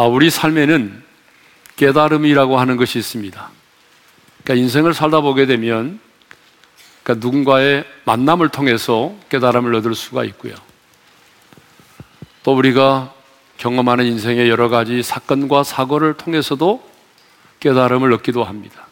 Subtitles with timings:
[0.00, 1.02] 아, 우리 삶에는
[1.76, 3.50] 깨달음이라고 하는 것이 있습니다.
[4.42, 6.00] 그러니까 인생을 살다 보게 되면
[7.02, 10.54] 그러니까 누군가의 만남을 통해서 깨달음을 얻을 수가 있고요.
[12.44, 13.12] 또 우리가
[13.58, 16.82] 경험하는 인생의 여러 가지 사건과 사고를 통해서도
[17.60, 18.86] 깨달음을 얻기도 합니다.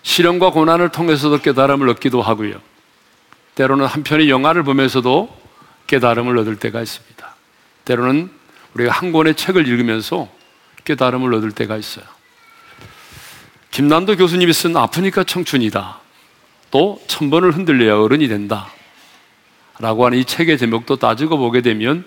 [0.00, 2.54] 시련과 고난을 통해서도 깨달음을 얻기도 하고요.
[3.54, 5.28] 때로는 한편의 영화를 보면서도
[5.88, 7.34] 깨달음을 얻을 때가 있습니다.
[7.84, 8.39] 때로는
[8.74, 10.28] 우리가 한 권의 책을 읽으면서
[10.84, 12.04] 깨달음을 얻을 때가 있어요.
[13.70, 16.00] 김난도 교수님이 쓴 아프니까 청춘이다.
[16.70, 18.68] 또 천번을 흔들려야 어른이 된다.
[19.78, 22.04] 라고 하는 이 책의 제목도 따지고 보게 되면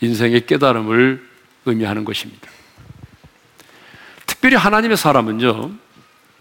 [0.00, 1.26] 인생의 깨달음을
[1.66, 2.48] 의미하는 것입니다.
[4.26, 5.72] 특별히 하나님의 사람은요,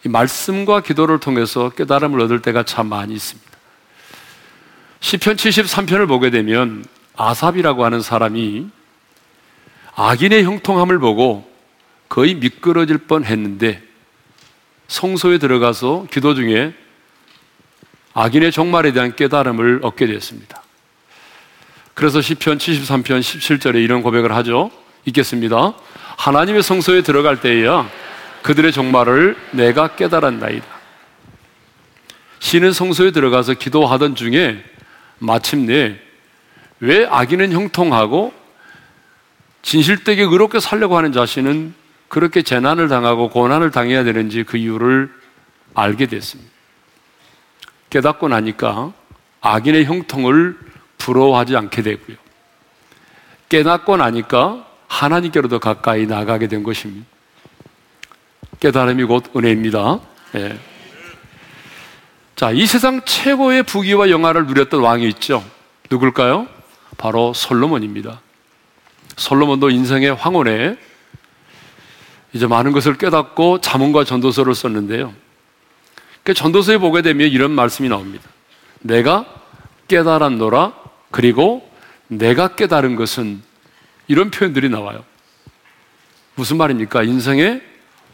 [0.05, 3.51] 말씀과 기도를 통해서 깨달음을 얻을 때가 참 많이 있습니다.
[4.99, 6.85] 시편 73편을 보게 되면
[7.15, 8.69] 아삽이라고 하는 사람이
[9.99, 11.51] 악인의 형통함을 보고
[12.07, 13.81] 거의 미끄러질 뻔 했는데
[14.87, 16.73] 성소에 들어가서 기도 중에
[18.13, 20.63] 악인의 종말에 대한 깨달음을 얻게 되었습니다.
[21.95, 24.69] 그래서 시편 73편 17절에 이런 고백을 하죠.
[25.05, 25.73] 읽겠습니다.
[26.17, 27.89] 하나님의 성소에 들어갈 때에야
[28.43, 30.65] 그들의 종말을 내가 깨달았나이다.
[32.37, 34.63] 신은 성소에 들어가서 기도하던 중에
[35.17, 35.99] 마침내
[36.79, 38.36] 왜 악인은 형통하고
[39.67, 41.73] 진실되게 의롭게 살려고 하는 자신은
[42.07, 45.11] 그렇게 재난을 당하고 고난을 당해야 되는지 그 이유를
[45.73, 46.49] 알게 됐습니다.
[47.89, 48.93] 깨닫고 나니까
[49.41, 50.57] 악인의 형통을
[50.97, 52.15] 부러워하지 않게 되고요.
[53.49, 57.05] 깨닫고 나니까 하나님께로 더 가까이 나가게 된 것입니다.
[58.61, 59.99] 깨달음이 곧 은혜입니다.
[60.35, 60.57] 예.
[62.37, 65.43] 자, 이 세상 최고의 부귀와 영화를 누렸던 왕이 있죠.
[65.89, 66.47] 누굴까요?
[66.97, 68.21] 바로 솔로몬입니다.
[69.17, 70.77] 솔로몬도 인생의 황혼에
[72.33, 75.13] 이제 많은 것을 깨닫고 자문과 전도서를 썼는데요.
[76.23, 78.29] 그 전도서에 보게 되면 이런 말씀이 나옵니다.
[78.79, 79.25] 내가
[79.87, 80.73] 깨달았노라
[81.11, 81.69] 그리고
[82.07, 83.41] 내가 깨달은 것은
[84.07, 85.03] 이런 표현들이 나와요.
[86.35, 87.03] 무슨 말입니까?
[87.03, 87.61] 인생의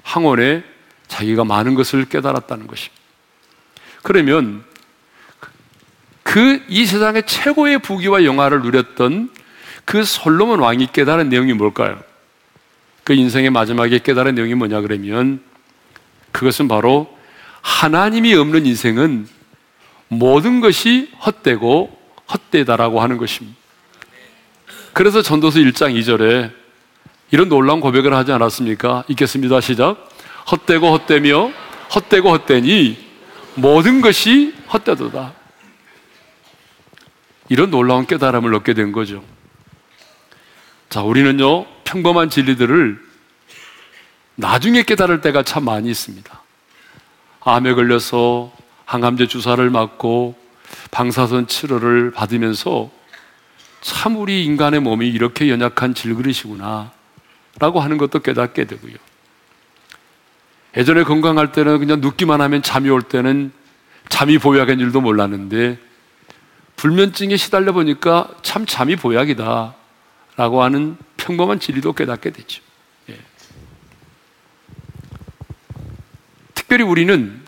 [0.03, 0.63] 항원에
[1.07, 3.01] 자기가 많은 것을 깨달았다는 것입니다.
[4.01, 4.63] 그러면
[6.23, 9.29] 그 이 세상의 최고의 부귀와 영화를 누렸던
[9.85, 12.01] 그 솔로몬 왕이 깨달은 내용이 뭘까요?
[13.03, 15.41] 그 인생의 마지막에 깨달은 내용이 뭐냐 그러면
[16.31, 17.17] 그것은 바로
[17.61, 19.27] 하나님이 없는 인생은
[20.07, 21.97] 모든 것이 헛되고
[22.31, 23.57] 헛되다라고 하는 것입니다.
[24.93, 26.51] 그래서 전도서 1장 2절에
[27.31, 29.05] 이런 놀라운 고백을 하지 않았습니까?
[29.07, 29.59] 읽겠습니다.
[29.59, 30.09] 시작.
[30.51, 31.51] 헛되고 헛되며
[31.95, 32.97] 헛되고 헛되니
[33.55, 35.33] 모든 것이 헛되도다.
[37.49, 39.23] 이런 놀라운 깨달음을 얻게 된 거죠.
[40.93, 43.03] 자, 우리는요, 평범한 진리들을
[44.35, 46.41] 나중에 깨달을 때가 참 많이 있습니다.
[47.39, 48.51] 암에 걸려서
[48.85, 50.35] 항암제 주사를 맞고
[50.91, 52.91] 방사선 치료를 받으면서
[53.81, 56.91] 참 우리 인간의 몸이 이렇게 연약한 질그릇이구나
[57.57, 58.93] 라고 하는 것도 깨닫게 되고요.
[60.77, 63.51] 예전에 건강할 때는 그냥 눕기만 하면 잠이 올 때는
[64.09, 65.79] 잠이 보약인 줄도 몰랐는데
[66.75, 69.73] 불면증에 시달려 보니까 참 잠이 보약이다
[70.35, 72.61] 라고 하는 평범한 진리도 깨닫게 되죠.
[73.09, 73.17] 예.
[76.53, 77.41] 특별히 우리는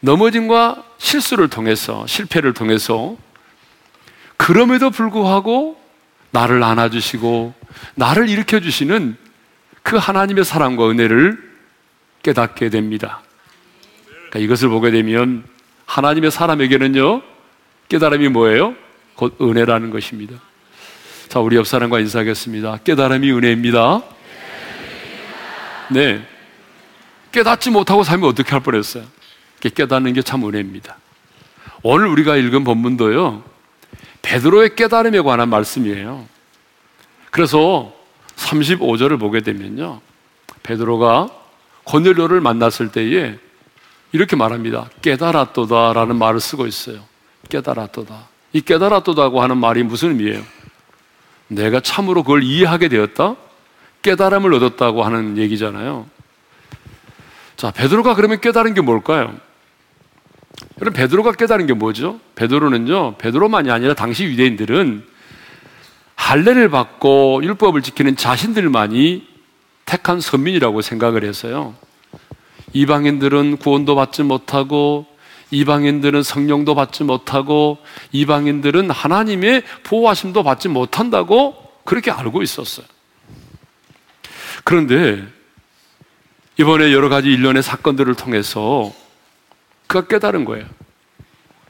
[0.00, 3.16] 넘어짐과 실수를 통해서, 실패를 통해서
[4.36, 5.80] 그럼에도 불구하고
[6.32, 7.54] 나를 안아주시고
[7.94, 9.16] 나를 일으켜주시는
[9.82, 11.52] 그 하나님의 사랑과 은혜를
[12.22, 13.20] 깨닫게 됩니다.
[14.08, 15.44] 그러니까 이것을 보게 되면
[15.86, 17.22] 하나님의 사람에게는요,
[17.88, 18.74] 깨달음이 뭐예요?
[19.14, 20.40] 곧 은혜라는 것입니다.
[21.32, 22.80] 자, 우리 옆 사람과 인사하겠습니다.
[22.84, 24.02] 깨달음이 은혜입니다.
[25.90, 26.22] 네.
[27.32, 29.04] 깨닫지 못하고 살면 어떻게 할 뻔했어요?
[29.60, 30.98] 깨닫는 게 참 은혜입니다.
[31.82, 33.44] 오늘 우리가 읽은 본문도요,
[34.20, 36.26] 베드로의 깨달음에 관한 말씀이에요.
[37.30, 37.94] 그래서
[38.36, 40.02] 35절을 보게 되면요,
[40.62, 41.30] 베드로가
[41.84, 43.38] 고넬료를 만났을 때에
[44.12, 44.90] 이렇게 말합니다.
[45.00, 47.02] 깨달았도다라는 말을 쓰고 있어요.
[47.48, 48.28] 깨달았도다.
[48.52, 50.61] 이 깨달았도다고 하는 말이 무슨 의미예요?
[51.54, 53.36] 내가 참으로 그걸 이해하게 되었다?
[54.02, 56.06] 깨달음을 얻었다고 하는 얘기잖아요.
[57.56, 59.34] 자, 베드로가 그러면 깨달은 게 뭘까요?
[60.80, 62.18] 여러분, 베드로가 깨달은 게 뭐죠?
[62.34, 65.04] 베드로는요, 베드로만이 아니라 당시 유대인들은
[66.16, 69.28] 할례를 받고 율법을 지키는 자신들만이
[69.84, 71.74] 택한 선민이라고 생각을 해서요.
[72.72, 75.06] 이방인들은 구원도 받지 못하고
[75.52, 77.78] 이방인들은 성령도 받지 못하고
[78.10, 81.54] 이방인들은 하나님의 보호하심도 받지 못한다고
[81.84, 82.86] 그렇게 알고 있었어요.
[84.64, 85.22] 그런데
[86.58, 88.92] 이번에 여러 가지 일련의 사건들을 통해서
[89.86, 90.66] 그가 깨달은 거예요.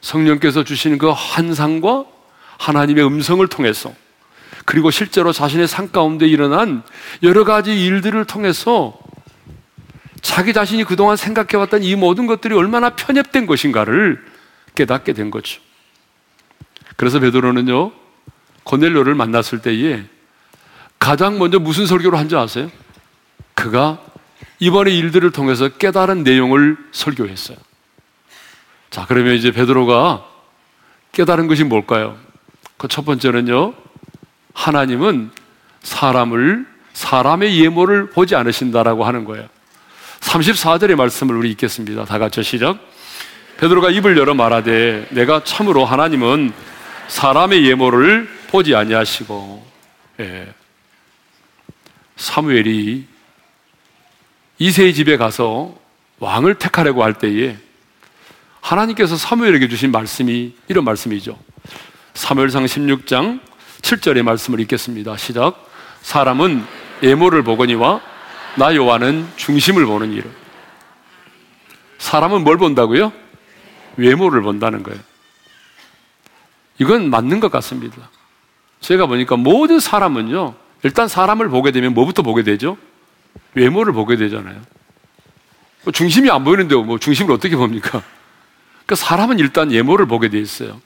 [0.01, 2.05] 성령께서 주시는 그 환상과
[2.57, 3.93] 하나님의 음성을 통해서
[4.65, 6.83] 그리고 실제로 자신의 삶 가운데 일어난
[7.21, 8.97] 여러 가지 일들을 통해서
[10.23, 14.25] 자기 자신이 그동안 생각해왔던 이 모든 것들이 얼마나 편협된 것인가를
[14.73, 15.61] 깨닫게 된 거죠.
[16.95, 17.91] 그래서 베드로는요,
[18.63, 20.03] 고넬료를 만났을 때에
[20.97, 22.71] 가장 먼저 무슨 설교를 한 줄 아세요?
[23.53, 23.99] 그가
[24.59, 27.57] 이번의 일들을 통해서 깨달은 내용을 설교했어요.
[28.89, 30.25] 자, 그러면 이제 베드로가
[31.11, 32.17] 깨달은 것이 뭘까요?
[32.77, 33.73] 그 첫 번째는요,
[34.53, 35.31] 하나님은
[35.81, 39.47] 사람을, 사람의 예모를 보지 않으신다라고 하는 거예요.
[40.23, 42.05] 34절의 말씀을 우리 읽겠습니다.
[42.05, 42.79] 다 같이 시작.
[43.57, 46.51] 베드로가 입을 열어 말하되 내가 참으로 하나님은
[47.07, 49.65] 사람의 예모를 보지 아니하시고
[50.21, 50.53] 예.
[52.15, 53.05] 사무엘이
[54.59, 55.75] 이세의 집에 가서
[56.19, 57.57] 왕을 택하려고 할 때에
[58.61, 61.37] 하나님께서 사무엘에게 주신 말씀이 이런 말씀이죠.
[62.13, 63.41] 사무엘상 16장
[63.81, 65.17] 7절의 말씀을 읽겠습니다.
[65.17, 65.69] 시작.
[66.01, 66.65] 사람은
[67.01, 68.12] 예모를 보거니와
[68.55, 70.29] 나 요한은 중심을 보는 이로.
[71.97, 73.11] 사람은 뭘 본다고요?
[73.97, 74.99] 외모를 본다는 거예요.
[76.79, 78.09] 이건 맞는 것 같습니다.
[78.79, 82.77] 제가 보니까 모든 사람은요, 일단 사람을 보게 되면 뭐부터 보게 되죠?
[83.53, 84.61] 외모를 보게 되잖아요.
[85.83, 87.89] 뭐 중심이 안 보이는데 뭐 중심을 어떻게 봅니까?
[88.85, 90.81] 그러니까 사람은 일단 외모를 보게 돼 있어요.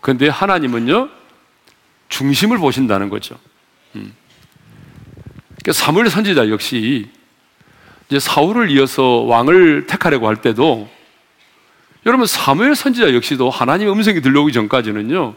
[0.00, 1.08] 그런데 하나님은요,
[2.08, 3.38] 중심을 보신다는 거죠.
[3.96, 4.14] 음.
[5.62, 7.08] 그러니까 사무엘 선지자 역시
[8.08, 10.88] 이제 사울을 이어서 왕을 택하려고 할 때도
[12.04, 15.34] 여러분 사무엘 선지자 역시도 하나님의 음성이 들려오기 전까지는요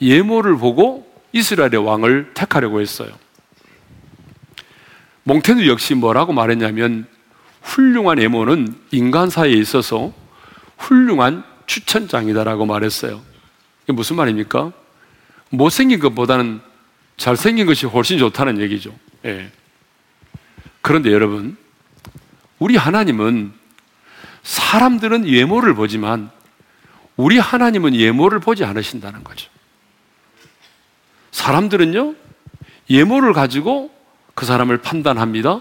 [0.00, 3.10] 예모를 보고 이스라엘의 왕을 택하려고 했어요.
[5.22, 7.06] 몽테누 역시 뭐라고 말했냐면
[7.62, 10.12] 훌륭한 예모는 인간사에 있어서
[10.78, 13.20] 훌륭한 추천장이다라고 말했어요.
[13.84, 14.72] 이게 무슨 말입니까?
[15.50, 16.60] 못생긴 것보다는
[17.18, 18.94] 잘생긴 것이 훨씬 좋다는 얘기죠.
[19.24, 19.50] 예.
[20.80, 21.56] 그런데 여러분,
[22.58, 23.52] 우리 하나님은
[24.42, 26.30] 사람들은 예모를 보지만
[27.16, 29.50] 우리 하나님은 예모를 보지 않으신다는 거죠.
[31.32, 32.14] 사람들은요,
[32.90, 33.90] 예모를 가지고
[34.34, 35.60] 그 사람을 판단합니다.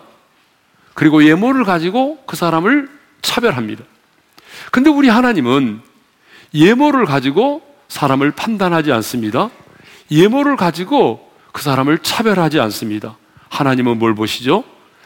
[0.94, 2.89] 그리고 예모를 가지고 그 사람을
[3.21, 3.83] 차별합니다.
[4.71, 5.81] 근데 우리 하나님은
[6.54, 9.50] 예모를 가지고 사람을 판단하지 않습니다.
[10.09, 13.18] 예모를 가지고 그 사람을 차별하지 않습니다.
[13.57, 14.63] 하나님은 뭘 보시죠?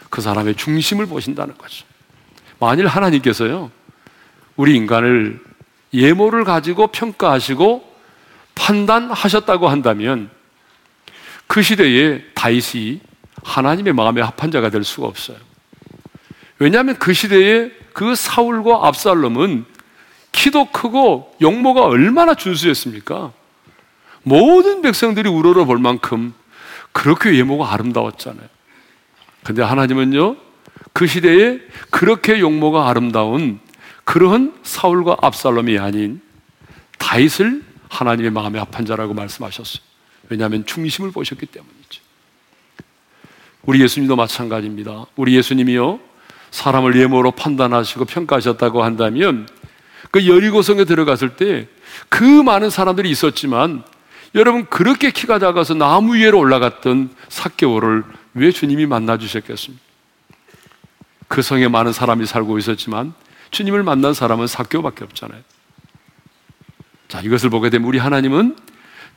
[0.10, 1.86] 그 사람의 중심을 보신다는 거죠.
[2.60, 3.72] 만일 하나님께서요,
[4.58, 5.40] 우리 인간을
[5.94, 7.90] 예모를 가지고 평가하시고
[8.56, 10.30] 판단하셨다고 한다면
[11.48, 13.00] 그 시대에 다윗이
[13.44, 15.38] 하나님의 마음에 합한 자가 될 수가 없어요.
[16.60, 19.66] 왜냐하면 그 시대에 그 사울과 압살롬은
[20.32, 23.32] 키도 크고 용모가 얼마나 준수했습니까?
[24.24, 26.34] 모든 백성들이 우러러 볼 만큼
[26.92, 28.48] 그렇게 외모가 아름다웠잖아요.
[29.44, 30.36] 근데 하나님은요,
[30.94, 33.60] 그 시대에 그렇게 용모가 아름다운
[34.04, 36.22] 그러한 사울과 압살롬이 아닌
[36.98, 39.82] 다윗을 하나님의 마음에 합한 자라고 말씀하셨어요.
[40.30, 42.02] 왜냐하면 중심을 보셨기 때문이죠.
[43.64, 45.06] 우리 예수님도 마찬가지입니다.
[45.16, 46.00] 우리 예수님이요,
[46.52, 49.48] 사람을 예모로 판단하시고 평가하셨다고 한다면
[50.12, 51.68] 그 여리고성에 들어갔을 때
[52.10, 53.84] 그 많은 사람들이 있었지만
[54.36, 59.84] 여러분 그렇게 키가 작아서 나무 위로 올라갔던 사개오를 왜 주님이 만나 주셨겠습니까?
[61.28, 63.14] 그 성에 많은 사람이 살고 있었지만
[63.52, 65.42] 주님을 만난 사람은 사개오밖에 없잖아요.
[67.08, 68.56] 자, 이것을 보게 되면 우리 하나님은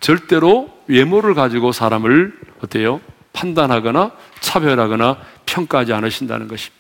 [0.00, 3.00] 절대로 외모를 가지고 사람을 어때요?
[3.33, 6.76] 판단하거나 차별하거나 평가하지 않으신다는 것입니다.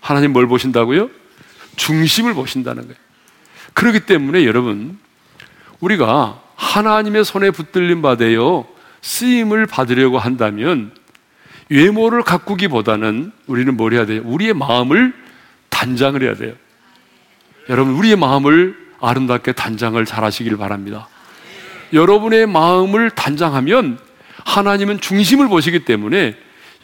[0.00, 1.10] 하나님 뭘 보신다고요?
[1.76, 2.96] 중심을 보신다는 거예요.
[3.74, 4.98] 그렇기 때문에 여러분,
[5.80, 8.64] 우리가 하나님의 손에 붙들림 받아요.
[9.02, 10.92] 쓰임을 받으려고 한다면
[11.68, 14.22] 외모를 가꾸기보다는 우리는 뭘 해야 돼요?
[14.24, 15.12] 우리의 마음을
[15.68, 16.54] 단장을 해야 돼요.
[17.68, 21.08] 여러분, 우리의 마음을 아름답게 단장을 잘 하시길 바랍니다.
[21.92, 23.98] 여러분의 마음을 단장하면
[24.44, 26.36] 하나님은 중심을 보시기 때문에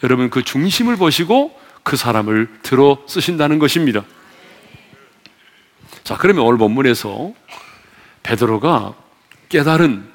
[0.03, 4.05] 여러분 그 중심을 보시고 그 사람을 들어 쓰신다는 것입니다.
[6.05, 7.33] 자, 그러면 오늘 본문에서
[8.23, 8.95] 베드로가
[9.49, 10.09] 깨달은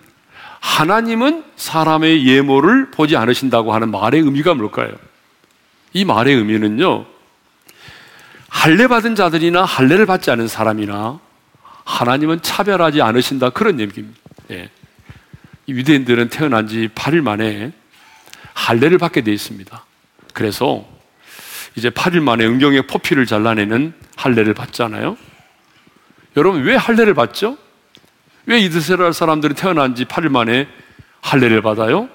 [0.59, 4.91] 하나님은 사람의 예모를 보지 않으신다고 하는 말의 의미가 뭘까요?
[5.91, 7.05] 이 말의 의미는요,
[8.47, 11.19] 할례 받은 자들이나 할례를 받지 않은 사람이나
[11.83, 14.19] 하나님은 차별하지 않으신다 그런 얘기입니다.
[14.51, 14.69] 예.
[15.67, 17.73] 유대인들은 태어난 지 8일 만에
[18.53, 19.85] 할례를 받게 되어 있습니다.
[20.33, 20.85] 그래서
[21.75, 25.17] 이제 8일 만에 은경의 포피를 잘라내는 할례를 받잖아요.
[26.37, 27.57] 여러분 왜 할례를 받죠?
[28.45, 30.67] 왜 이스라엘 사람들이 태어난 지 8일 만에
[31.21, 32.09] 할례를 받아요?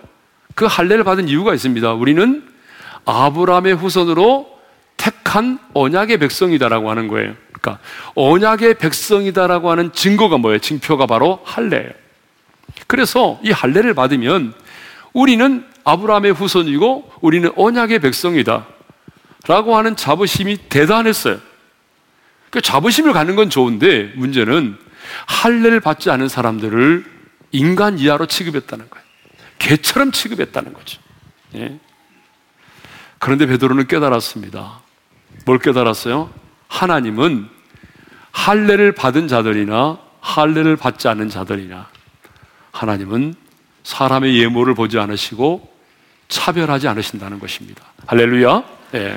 [0.55, 1.93] 그 할례를 받은 이유가 있습니다.
[1.95, 2.47] 우리는
[3.05, 4.59] 아브라함의 후손으로
[4.97, 7.35] 택한 언약의 백성이다라고 하는 거예요.
[7.53, 7.83] 그러니까
[8.15, 10.59] 언약의 백성이다라고 하는 증거가 뭐예요?
[10.59, 11.91] 증표가 바로 할례예요.
[12.87, 14.53] 그래서 이 할례를 받으면
[15.13, 18.67] 우리는 아브라함의 후손이고 우리는 언약의 백성이다.
[19.47, 21.39] 라고 하는 자부심이 대단했어요.
[22.51, 24.77] 그 자부심을 갖는 건 좋은데 문제는
[25.27, 27.05] 할례를 받지 않은 사람들을
[27.53, 29.05] 인간 이하로 취급했다는 거예요.
[29.59, 31.01] 개처럼 취급했다는 거죠.
[31.55, 31.79] 예.
[33.19, 34.81] 그런데 베드로는 깨달았습니다.
[35.45, 36.31] 뭘 깨달았어요?
[36.69, 37.49] 하나님은
[38.31, 41.89] 할례를 받은 자들이나 할례를 받지 않은 자들이나
[42.71, 43.35] 하나님은
[43.83, 45.77] 사람의 예모를 보지 않으시고
[46.29, 47.83] 차별하지 않으신다는 것입니다.
[48.07, 48.63] 할렐루야.
[48.95, 49.17] 예.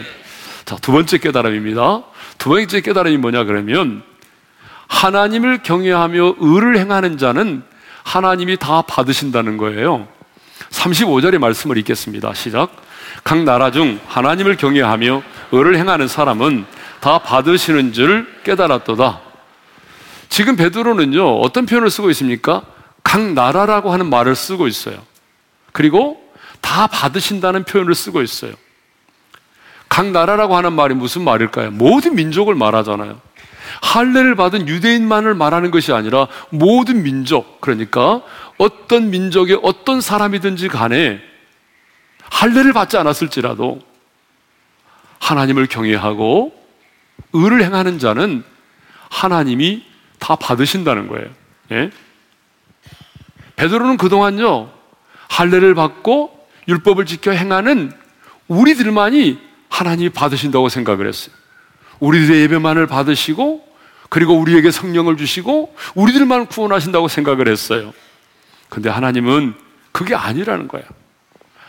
[0.65, 2.03] 자, 두 번째 깨달음입니다.
[2.37, 4.03] 두 번째 깨달음이 뭐냐 그러면
[4.91, 7.63] 하나님을 경외하며 의를 행하는 자는
[8.03, 10.07] 하나님이 다 받으신다는 거예요.
[10.69, 12.33] 35절의 말씀을 읽겠습니다.
[12.33, 12.75] 시작.
[13.23, 16.65] 각 나라 중 하나님을 경외하며 의를 행하는 사람은
[16.99, 19.21] 다 받으시는 줄 깨달았도다.
[20.29, 22.63] 지금 베드로는요, 어떤 표현을 쓰고 있습니까?
[23.03, 24.97] 각 나라라고 하는 말을 쓰고 있어요.
[25.71, 26.21] 그리고
[26.59, 28.53] 다 받으신다는 표현을 쓰고 있어요.
[29.89, 31.71] 각 나라라고 하는 말이 무슨 말일까요?
[31.71, 33.19] 모든 민족을 말하잖아요.
[33.81, 38.21] 할례를 받은 유대인만을 말하는 것이 아니라 모든 민족, 그러니까
[38.57, 41.19] 어떤 민족의 어떤 사람이든지 간에
[42.31, 43.79] 할례를 받지 않았을지라도
[45.19, 46.53] 하나님을 경외하고
[47.33, 48.43] 의를 행하는 자는
[49.09, 49.85] 하나님이
[50.19, 51.29] 다 받으신다는 거예요.
[51.71, 51.91] 예?
[53.55, 54.71] 베드로는 그동안요
[55.29, 57.91] 할례를 받고 율법을 지켜 행하는
[58.47, 59.39] 우리들만이
[59.69, 61.40] 하나님이 받으신다고 생각을 했어요.
[62.01, 63.65] 우리들의 예배만을 받으시고
[64.09, 67.93] 그리고 우리에게 성령을 주시고 우리들만 구원하신다고 생각을 했어요.
[68.67, 69.53] 근데 하나님은
[69.93, 70.85] 그게 아니라는 거예요.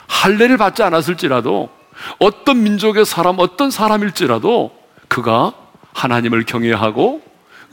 [0.09, 1.71] 할례를 받지 않았을지라도
[2.19, 4.77] 어떤 민족의 사람, 어떤 사람일지라도
[5.09, 5.53] 그가
[5.93, 7.23] 하나님을 경외하고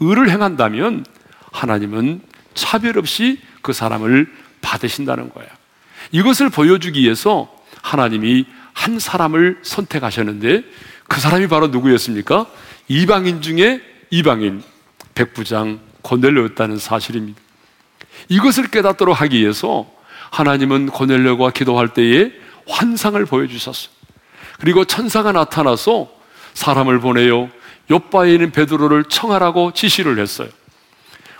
[0.01, 1.05] 의를 행한다면
[1.51, 2.21] 하나님은
[2.53, 5.49] 차별 없이 그 사람을 받으신다는 거예요.
[6.11, 7.49] 이것을 보여주기 위해서
[7.81, 10.63] 하나님이 한 사람을 선택하셨는데
[11.09, 12.45] 그 사람이 바로 누구였습니까?
[12.87, 14.63] 이방인 중에 이방인
[15.15, 17.39] 백부장 고넬료였다는 사실입니다.
[18.29, 19.89] 이것을 깨닫도록 하기 위해서
[20.31, 22.31] 하나님은 고넬료가 기도할 때에
[22.67, 23.91] 환상을 보여주셨어요.
[24.59, 26.09] 그리고 천사가 나타나서
[26.53, 27.49] 사람을 보내요.
[27.89, 30.49] 요바에 있는 베드로를 청하라고 지시를 했어요.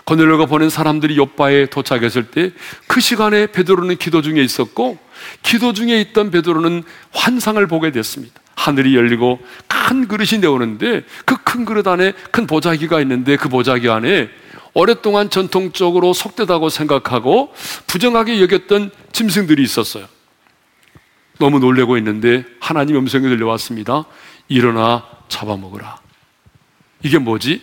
[0.04, 2.52] 고넬료가 보낸 사람들이 요바에 도착했을 때
[2.88, 4.98] 그 시간에 베드로는 기도 중에 있었고
[5.44, 8.39] 기도 중에 있던 베드로는 환상을 보게 됐습니다.
[8.60, 14.28] 하늘이 열리고 큰 그릇이 내오는데 그 큰 그릇 안에 큰 보자기가 있는데 그 보자기 안에
[14.72, 17.52] 오랫동안 전통적으로 속되다고 생각하고
[17.88, 20.06] 부정하게 여겼던 짐승들이 있었어요.
[21.38, 24.04] 너무 놀래고 있는데 하나님 음성이 들려왔습니다.
[24.48, 25.98] 일어나 잡아먹으라.
[27.02, 27.62] 이게 뭐지?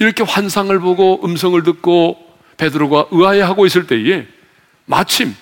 [0.00, 2.18] 이렇게 환상을 보고 음성을 듣고
[2.56, 4.26] 베드로가 의아해하고 있을 때에
[4.86, 5.36] 마침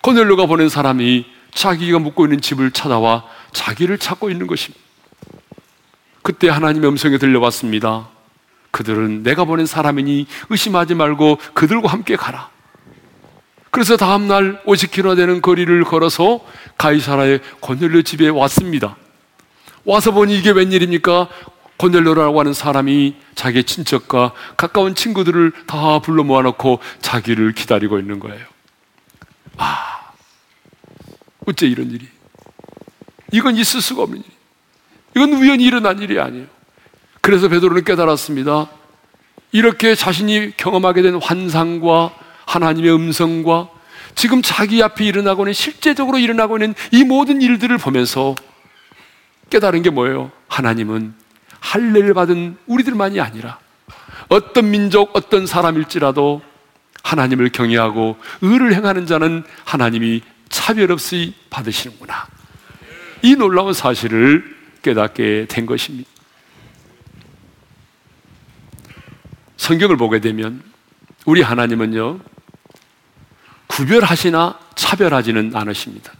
[0.00, 4.80] 코넬로가 보낸 사람이 자기가 묵고 있는 집을 찾아와 자기를 찾고 있는 것입니다.
[6.22, 8.08] 그때 하나님의 음성이 들려왔습니다.
[8.70, 12.50] 그들은 내가 보낸 사람이니 의심하지 말고 그들과 함께 가라.
[13.70, 16.40] 그래서 다음날 50km 되는 거리를 걸어서
[16.76, 18.96] 가이사라의 고넬료 집에 왔습니다.
[19.84, 21.28] 와서 보니 이게 웬일입니까?
[21.76, 28.44] 고넬료라고 하는 사람이 자기 친척과 가까운 친구들을 다 불러 모아놓고 자기를 기다리고 있는 거예요.
[29.56, 30.12] 아,
[31.46, 32.06] 어째 이런 일이?
[33.32, 34.24] 이건 있을 수가 없는 일.
[35.16, 36.46] 이건 우연히 일어난 일이 아니에요.
[37.20, 38.68] 그래서 베드로는 깨달았습니다.
[39.52, 42.14] 이렇게 자신이 경험하게 된 환상과
[42.46, 43.68] 하나님의 음성과
[44.14, 48.34] 지금 자기 앞에 일어나고 있는 실제적으로 일어나고 있는 이 모든 일들을 보면서
[49.50, 50.30] 깨달은 게 뭐예요?
[50.48, 51.14] 하나님은
[51.60, 53.58] 할례를 받은 우리들만이 아니라
[54.28, 56.42] 어떤 민족, 어떤 사람일지라도
[57.02, 62.26] 하나님을 경외하고 의를 행하는 자는 하나님이 차별 없이 받으시는구나.
[63.22, 66.08] 이 놀라운 사실을 깨닫게 된 것입니다.
[69.56, 70.62] 성경을 보게 되면
[71.26, 72.18] 우리 하나님은요,
[73.66, 76.12] 구별하시나 차별하지는 않으십니다.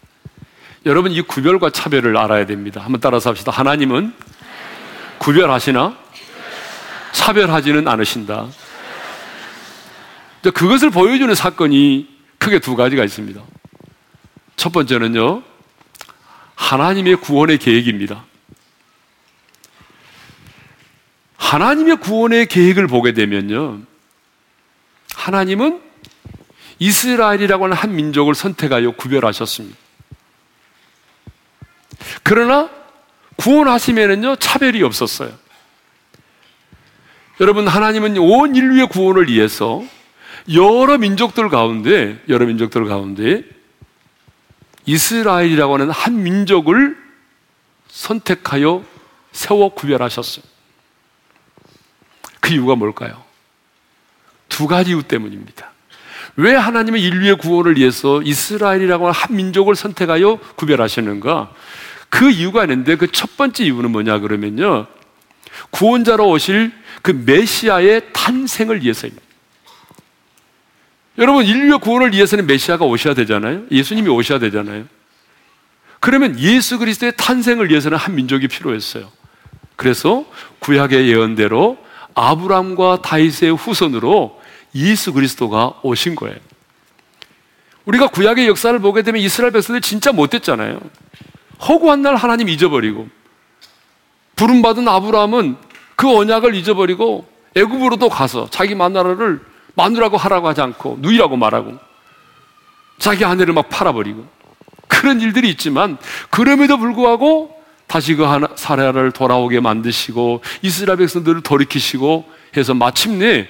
[0.86, 2.82] 여러분, 이 구별과 차별을 알아야 됩니다.
[2.82, 3.50] 한번 따라서 합시다.
[3.50, 4.14] 하나님은
[5.18, 5.96] 구별하시나
[7.12, 8.48] 차별하지는 않으신다.
[10.54, 13.42] 그것을 보여주는 사건이 크게 두 가지가 있습니다.
[14.56, 15.42] 첫 번째는요,
[16.60, 18.24] 하나님의 구원의 계획입니다.
[21.36, 23.80] 하나님의 구원의 계획을 보게 되면요.
[25.16, 25.80] 하나님은
[26.78, 29.76] 이스라엘이라고 하는 한 민족을 선택하여 구별하셨습니다.
[32.22, 32.70] 그러나
[33.36, 35.32] 구원하시면은요, 차별이 없었어요.
[37.40, 39.82] 여러분, 하나님은 온 인류의 구원을 위해서
[40.52, 43.44] 여러 민족들 가운데, 여러 민족들 가운데
[44.86, 46.96] 이스라엘이라고 하는 한 민족을
[47.88, 48.84] 선택하여
[49.32, 50.44] 세워 구별하셨어요.
[52.40, 53.22] 그 이유가 뭘까요?
[54.48, 55.70] 두 가지 이유 때문입니다.
[56.36, 61.52] 왜 하나님은 인류의 구원을 위해서 이스라엘이라고 하는 한 민족을 선택하여 구별하시는가?
[62.08, 64.86] 그 이유가 있는데 그 첫 번째 이유는 뭐냐 그러면요.
[65.70, 66.72] 구원자로 오실
[67.02, 69.22] 그 메시아의 탄생을 위해서입니다.
[71.20, 73.64] 여러분, 인류의 구원을 위해서는 메시아가 오셔야 되잖아요.
[73.70, 74.86] 예수님이 오셔야 되잖아요.
[76.00, 79.08] 그러면 예수 그리스도의 탄생을 위해서는 한 민족이 필요했어요.
[79.76, 80.24] 그래서
[80.60, 81.76] 구약의 예언대로
[82.14, 84.40] 아브람과 다윗의 후손으로
[84.74, 86.36] 예수 그리스도가 오신 거예요.
[87.84, 90.80] 우리가 구약의 역사를 보게 되면 이스라엘 백성들 진짜 못됐잖아요.
[91.68, 93.08] 허구한 날 하나님 잊어버리고
[94.36, 95.56] 부름받은 아브라함은
[95.96, 99.40] 그 언약을 잊어버리고 애굽으로도 가서 자기 만나라를
[99.80, 101.78] 마누라고 하라고 하지 않고 누이라고 말하고
[102.98, 104.26] 자기 아내를 막 팔아버리고
[104.88, 105.96] 그런 일들이 있지만
[106.28, 108.24] 그럼에도 불구하고 다시 그
[108.56, 113.48] 사라를 돌아오게 만드시고 이스라엘 백성들을 돌이키시고 해서 마침내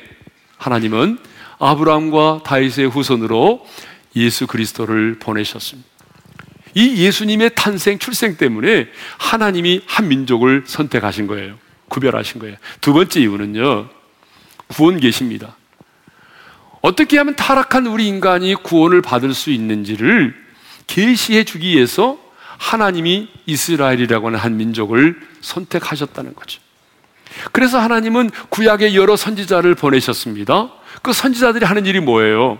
[0.56, 1.18] 하나님은
[1.58, 3.66] 아브라함과 다윗의 후손으로
[4.16, 5.88] 예수 그리스도를 보내셨습니다.
[6.74, 8.86] 이 예수님의 탄생, 출생 때문에
[9.18, 11.56] 하나님이 한 민족을 선택하신 거예요.
[11.88, 12.56] 구별하신 거예요.
[12.80, 13.88] 두 번째 이유는요,
[14.68, 15.56] 구원 계십니다.
[16.80, 20.34] 어떻게 하면 타락한 우리 인간이 구원을 받을 수 있는지를
[20.86, 22.18] 계시해 주기 위해서
[22.58, 26.60] 하나님이 이스라엘이라고 하는 한 민족을 선택하셨다는 거죠.
[27.52, 30.72] 그래서 하나님은 구약의 여러 선지자를 보내셨습니다.
[31.02, 32.58] 그 선지자들이 하는 일이 뭐예요?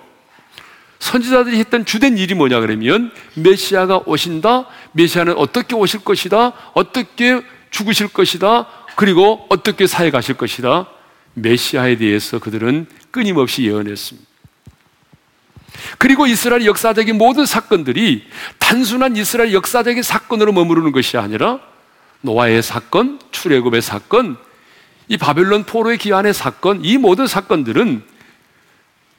[1.01, 4.67] 선지자들이 했던 주된 일이 뭐냐 그러면 메시아가 오신다.
[4.93, 6.53] 메시아는 어떻게 오실 것이다.
[6.75, 8.67] 어떻게 죽으실 것이다.
[8.97, 10.87] 그리고 어떻게 사해 가실 것이다.
[11.43, 14.29] 메시아에 대해서 그들은 끊임없이 예언했습니다.
[15.99, 18.25] 그리고 이스라엘 역사적인 모든 사건들이
[18.59, 21.61] 단순한 이스라엘 역사적인 사건으로 머무르는 것이 아니라
[22.23, 24.37] 노아의 사건, 출애굽의 사건,
[25.09, 28.03] 이 바벨론 포로의 기한의 사건, 이 모든 사건들은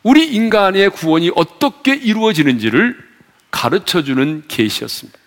[0.03, 2.97] 우리 인간의 구원이 어떻게 이루어지는지를
[3.51, 5.19] 가르쳐 주는 계시였습니다.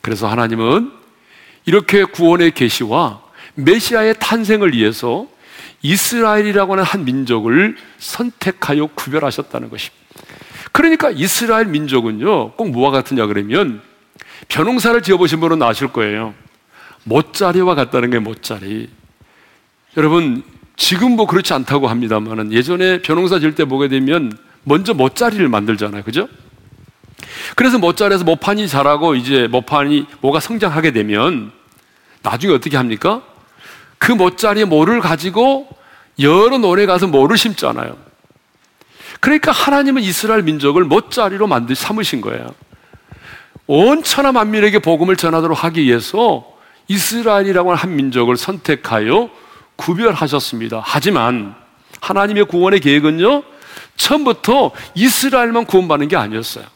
[0.00, 0.90] 그래서 하나님은
[1.66, 3.22] 이렇게 구원의 계시와
[3.54, 5.28] 메시아의 탄생을 위해서
[5.84, 10.02] 이스라엘이라고 하는 한 민족을 선택하여 구별하셨다는 것입니다.
[10.72, 13.82] 그러니까 이스라엘 민족은요, 꼭 뭐와 같으냐 그러면
[14.48, 16.34] 변홍사를 지어보신 분은 아실 거예요.
[17.04, 18.88] 못자리와 같다는 게 못자리.
[19.96, 20.42] 여러분,
[20.76, 26.02] 지금 뭐 그렇지 않다고 합니다만은 예전에 변홍사 지을 때 보게 되면 먼저 못자리를 만들잖아요.
[26.02, 26.28] 그죠?
[27.56, 31.52] 그래서 못자리에서 모판이 자라고 이제 모판이 뭐가 성장하게 되면
[32.22, 33.22] 나중에 어떻게 합니까?
[33.98, 35.68] 그 못자리에 모를 가지고
[36.18, 37.96] 여러 논에 가서 모를 심잖아요.
[39.20, 42.46] 그러니까 하나님은 이스라엘 민족을 못자리로 만드 삼으신 거예요.
[43.66, 46.44] 온 천하 만민에게 복음을 전하도록 하기 위해서
[46.88, 49.30] 이스라엘이라고 하는 한 민족을 선택하여
[49.76, 50.82] 구별하셨습니다.
[50.84, 51.54] 하지만
[52.00, 53.42] 하나님의 구원의 계획은요,
[53.96, 56.66] 처음부터 이스라엘만 구원받는 게 아니었어요.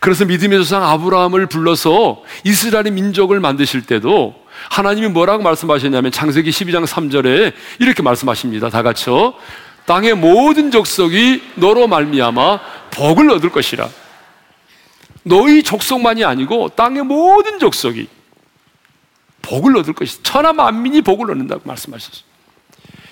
[0.00, 7.52] 그래서 믿음의 조상 아브라함을 불러서 이스라엘의 민족을 만드실 때도 하나님이 뭐라고 말씀하셨냐면 창세기 12장 3절에
[7.78, 8.68] 이렇게 말씀하십니다.
[8.68, 9.34] 다 같이요.
[9.86, 13.88] 땅의 모든 족속이 너로 말미암아 복을 얻을 것이라.
[15.22, 18.08] 너희 족속만이 아니고 땅의 모든 족속이
[19.42, 20.22] 복을 얻을 것이다.
[20.22, 22.29] 천하 만민이 복을 얻는다고 말씀하셨어요.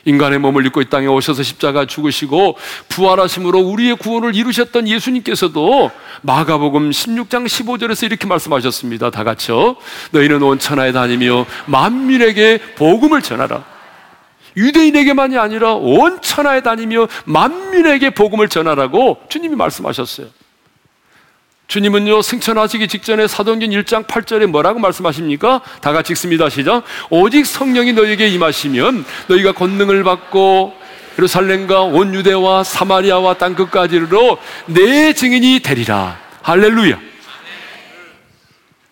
[0.09, 2.57] 인간의 몸을 입고 이 땅에 오셔서 십자가 죽으시고
[2.88, 5.90] 부활하심으로 우리의 구원을 이루셨던 예수님께서도
[6.23, 9.11] 마가복음 16장 15절에서 이렇게 말씀하셨습니다.
[9.11, 9.77] 다 같이요.
[10.12, 13.64] 너희는 온 천하에 다니며 만민에게 복음을 전하라.
[14.57, 20.38] 유대인에게만이 아니라 온 천하에 다니며 만민에게 복음을 전하라고 주님이 말씀하셨어요.
[21.68, 25.61] 주님은요, 승천하시기 직전에 사도행전 1장 8절에 뭐라고 말씀하십니까?
[25.83, 26.48] 다 같이 읽습니다.
[26.48, 26.83] 시작.
[27.11, 30.72] 오직 성령이 너에게 임하시면 너희가 권능을 받고
[31.18, 36.18] 예루살렘과 온 유대와 사마리아와 땅 끝까지로 내 증인이 되리라.
[36.40, 36.98] 할렐루야.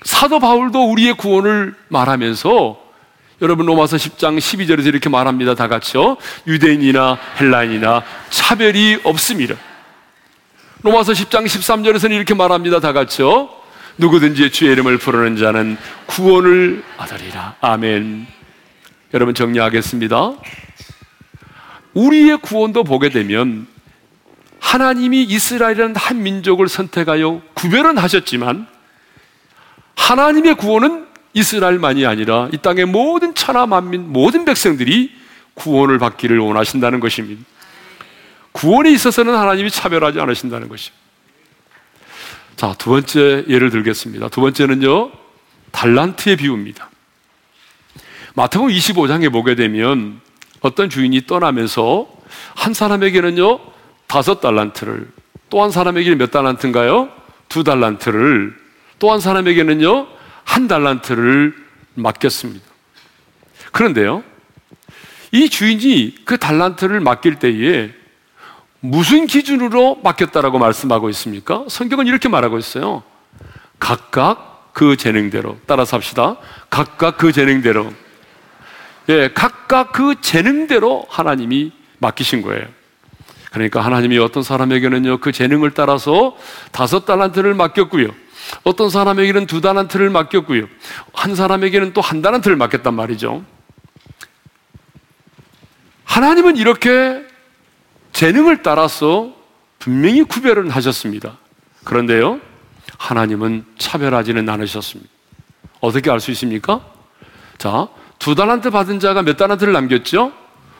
[0.02, 2.78] 사도 바울도 우리의 구원을 말하면서
[3.40, 5.54] 여러분 로마서 10장 12절에서 이렇게 말합니다.
[5.54, 6.18] 다 같이요.
[6.46, 9.54] 유대인이나 헬라인이나 차별이 없습니다.
[10.86, 12.78] 로마서 10장 13절에서는 이렇게 말합니다.
[12.78, 13.48] 다 같이요.
[13.98, 17.56] 누구든지 주의 이름을 부르는 자는 구원을 얻으리라.
[17.60, 18.28] 아멘.
[19.12, 20.34] 여러분 정리하겠습니다.
[21.92, 23.66] 우리의 구원도 보게 되면
[24.60, 28.68] 하나님이 이스라엘이라는 한 민족을 선택하여 구별은 하셨지만
[29.96, 35.10] 하나님의 구원은 이스라엘만이 아니라 이 땅의 모든 천하 만민 모든 백성들이
[35.54, 37.42] 구원을 받기를 원하신다는 것입니다.
[38.56, 41.04] 구원에 있어서는 하나님이 차별하지 않으신다는 것입니다.
[42.56, 44.30] 자, 두 번째 예를 들겠습니다.
[44.30, 45.12] 두 번째는요,
[45.72, 46.88] 달란트의 비유입니다.
[48.34, 50.22] 마태복음 25장에 보게 되면
[50.60, 52.08] 어떤 주인이 떠나면서
[52.54, 53.60] 한 사람에게는요,
[54.06, 55.06] 다섯 달란트를,
[55.50, 57.10] 또 한 사람에게는 몇 달란트인가요?
[57.50, 58.56] 두 달란트를,
[58.98, 60.06] 또 한 사람에게는요,
[60.44, 61.54] 한 달란트를
[61.92, 62.64] 맡겼습니다.
[63.72, 64.24] 그런데요,
[65.32, 68.05] 이 주인이 그 달란트를 맡길 때에
[68.80, 71.64] 무슨 기준으로 맡겼다라고 말씀하고 있습니까?
[71.68, 73.02] 성경은 이렇게 말하고 있어요.
[73.78, 75.56] 각각 그 재능대로.
[75.66, 76.36] 따라서 합시다.
[76.70, 77.92] 각각 그 재능대로.
[79.08, 82.66] 예, 각각 그 재능대로 하나님이 맡기신 거예요.
[83.52, 86.36] 그러니까 하나님이 어떤 사람에게는요, 그 재능을 따라서
[86.72, 88.08] 다섯 달란트를 맡겼고요.
[88.64, 90.66] 어떤 사람에게는 두 달란트를 맡겼고요.
[91.14, 93.44] 한 사람에게는 또 한 달란트를 맡겼단 말이죠.
[96.04, 97.25] 하나님은 이렇게
[98.16, 99.30] 재능을 따라서
[99.78, 101.36] 분명히 구별을 하셨습니다.
[101.84, 102.40] 그런데요,
[102.96, 105.10] 하나님은 차별하지는 않으셨습니다.
[105.80, 106.80] 어떻게 알 수 있습니까?
[107.58, 110.32] 자, 두 달란트 받은 자가 몇 달란트를 남겼죠?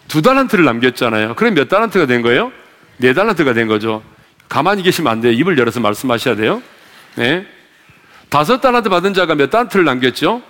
[0.08, 1.34] 두 달란트를 남겼잖아요.
[1.34, 2.52] 그럼 몇 달란트가 된 거예요?
[2.96, 4.02] 네 달란트가 된 거죠.
[4.48, 5.32] 가만히 계시면 안 돼요.
[5.32, 6.62] 입을 열어서 말씀하셔야 돼요.
[7.16, 7.46] 네.
[8.30, 10.40] 다섯 달란트 받은 자가 몇 달란트를 남겼죠?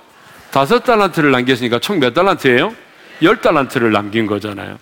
[0.53, 2.73] 다섯 달란트를 남겼으니까 총 몇 달란트예요?
[3.23, 4.79] 열 달란트를 남긴 거잖아요.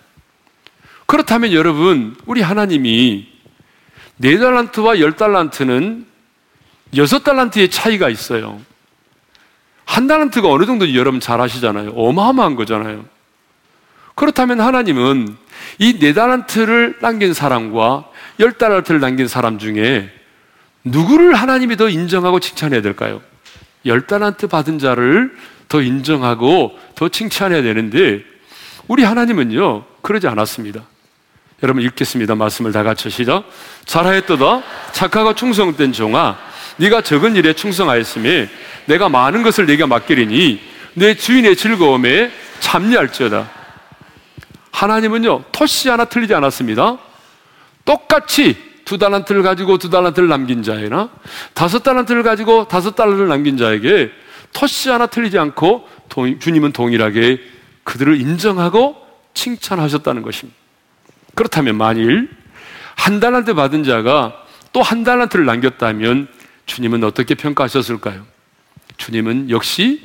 [1.06, 3.28] 그렇다면 여러분, 우리 하나님이
[4.16, 6.06] 네 달란트와 열 달란트는
[6.96, 8.60] 여섯 달란트의 차이가 있어요.
[9.84, 11.90] 한 달란트가 어느 정도인지 여러분 잘 아시잖아요.
[11.90, 13.04] 어마어마한 거잖아요.
[14.14, 15.36] 그렇다면 하나님은
[15.78, 18.08] 이 네 달란트를 남긴 사람과
[18.40, 20.10] 열 달란트를 남긴 사람 중에
[20.84, 23.20] 누구를 하나님이 더 인정하고 칭찬해야 될까요?
[23.86, 25.36] 열 달란트 받은 자를
[25.68, 28.22] 더 인정하고 더 칭찬해야 되는데
[28.86, 30.82] 우리 하나님은요 그러지 않았습니다.
[31.64, 32.34] 여러분 읽겠습니다.
[32.34, 33.44] 말씀을 다 같이 시작.
[33.86, 36.36] 잘하였도다 착하고 충성된 종아
[36.76, 38.48] 네가 적은 일에 충성하였으니
[38.84, 40.60] 내가 많은 것을 네가 맡기리니
[40.92, 43.50] 내 주인의 즐거움에 참여할지어다.
[44.72, 46.98] 하나님은요 토시 하나 틀리지 않았습니다.
[47.86, 51.08] 똑같이 두 달란트를 가지고 두 달란트를 남긴 자에나
[51.54, 54.10] 다섯 달란트를 가지고 다섯 달란트를 남긴 자에게
[54.52, 55.88] 토시 하나 틀리지 않고
[56.40, 57.40] 주님은 동일하게
[57.84, 58.96] 그들을 인정하고
[59.32, 60.63] 칭찬하셨다는 것입니다.
[61.34, 62.30] 그렇다면 만일
[62.96, 64.34] 한 달란트 받은 자가
[64.72, 66.28] 또 한 달란트를 남겼다면
[66.66, 68.26] 주님은 어떻게 평가하셨을까요?
[68.96, 70.02] 주님은 역시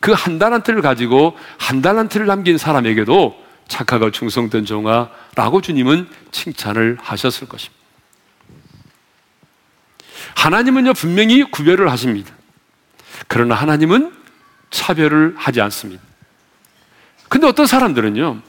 [0.00, 3.38] 그 한 달란트를 가지고 한 달란트를 남긴 사람에게도
[3.68, 7.80] 착하고 충성된 종아라고 주님은 칭찬을 하셨을 것입니다.
[10.34, 12.32] 하나님은요 분명히 구별을 하십니다.
[13.28, 14.12] 그러나 하나님은
[14.70, 16.02] 차별을 하지 않습니다.
[17.28, 18.40] 근데 어떤 사람들은요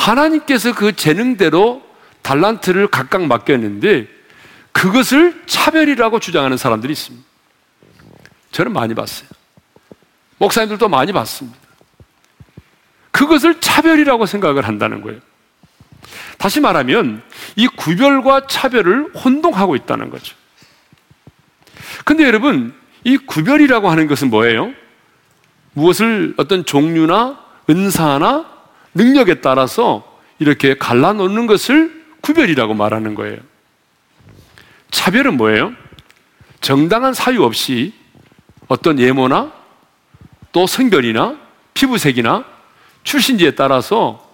[0.00, 1.82] 하나님께서 그 재능대로
[2.22, 4.08] 달란트를 각각 맡겼는데
[4.72, 7.26] 그것을 차별이라고 주장하는 사람들이 있습니다.
[8.50, 9.28] 저는 많이 봤어요.
[10.38, 11.58] 목사님들도 많이 봤습니다.
[13.10, 15.20] 그것을 차별이라고 생각을 한다는 거예요.
[16.38, 17.22] 다시 말하면
[17.56, 20.34] 이 구별과 차별을 혼동하고 있다는 거죠.
[22.06, 24.72] 근데 여러분, 이 구별이라고 하는 것은 뭐예요?
[25.74, 28.59] 무엇을 어떤 종류나 은사나
[28.94, 33.38] 능력에 따라서 이렇게 갈라놓는 것을 구별이라고 말하는 거예요.
[34.90, 35.72] 차별은 뭐예요?
[36.60, 37.92] 정당한 사유 없이
[38.68, 39.52] 어떤 예모나
[40.52, 41.38] 또 성별이나
[41.74, 42.44] 피부색이나
[43.04, 44.28] 출신지에 따라서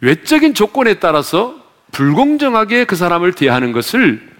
[0.00, 1.62] 외적인 조건에 따라서
[1.92, 4.34] 불공정하게 그 사람을 대하는 것을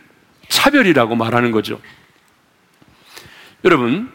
[0.49, 1.81] 차별이라고 말하는 거죠.
[3.65, 4.11] 여러분,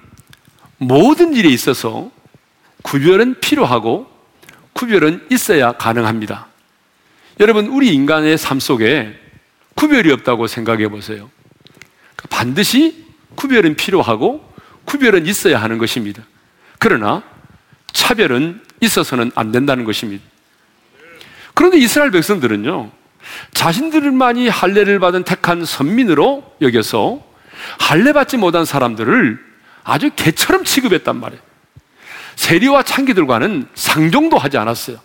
[0.78, 2.12] 모든 일에 있어서
[2.84, 4.08] 구별은 필요하고
[4.80, 6.48] 구별은 있어야 가능합니다.
[7.42, 9.14] 여러분, 우리 인간의 삶 속에
[9.76, 11.30] 구별이 없다고 생각해 보세요.
[12.30, 14.42] 반드시 구별은 필요하고
[14.86, 16.24] 구별은 있어야 하는 것입니다.
[16.80, 17.24] 그러나
[17.92, 20.24] 차별은 있어서는 안 된다는 것입니다.
[21.54, 22.90] 그런데 이스라엘 백성들은요,
[23.54, 27.22] 자신들만이 할례를 받은 택한 선민으로 여겨서
[27.80, 29.46] 할례 받지 못한 사람들을
[29.84, 31.49] 아주 개처럼 취급했단 말이에요.
[32.40, 34.98] 세리와 창기들과는 상종도 하지 않았어요.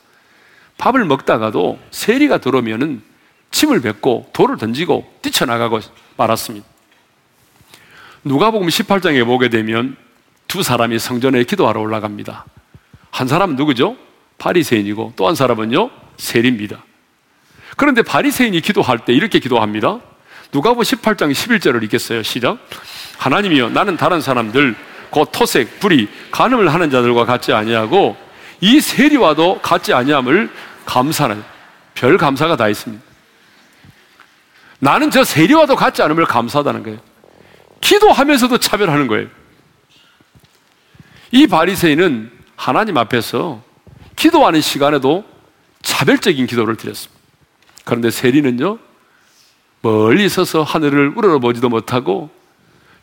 [0.79, 3.03] 밥을 먹다가도 세리가 들어오면은
[3.51, 5.81] 침을 뱉고 돌을 던지고 뛰쳐나가고
[6.17, 6.65] 말았습니다.
[8.23, 9.97] 누가복음 18장에 보게 되면
[10.47, 12.45] 두 사람이 성전에 기도하러 올라갑니다.
[13.11, 13.97] 한 사람은 누구죠?
[14.39, 16.85] 바리새인이고 또 한 사람은요 세리입니다.
[17.77, 19.99] 그런데 바리새인이 기도할 때 이렇게 기도합니다.
[20.53, 22.23] 누가복음 18장 11절을 읽겠어요.
[22.23, 22.59] 시작.
[23.19, 24.77] 하나님이여 나는 다른 사람들
[25.15, 28.17] 곧 토색, 불이, 간음을 하는 자들과 같지 아니하고
[28.61, 30.51] 이 세리와도 같지 아니함을
[30.87, 31.41] 감사는
[31.95, 33.01] 별 감사가 다 있습니다.
[34.81, 36.99] 나는 저 세리와도 같지 않음을 감사하다는 거예요.
[37.81, 39.29] 기도하면서도 차별하는 거예요.
[41.31, 43.63] 이 바리새인은 하나님 앞에서
[44.17, 45.25] 기도하는 시간에도
[45.83, 47.23] 차별적인 기도를 드렸습니다.
[47.85, 48.81] 그런데 세리는요,
[49.81, 52.31] 멀리 서서 하늘을 우러러보지도 못하고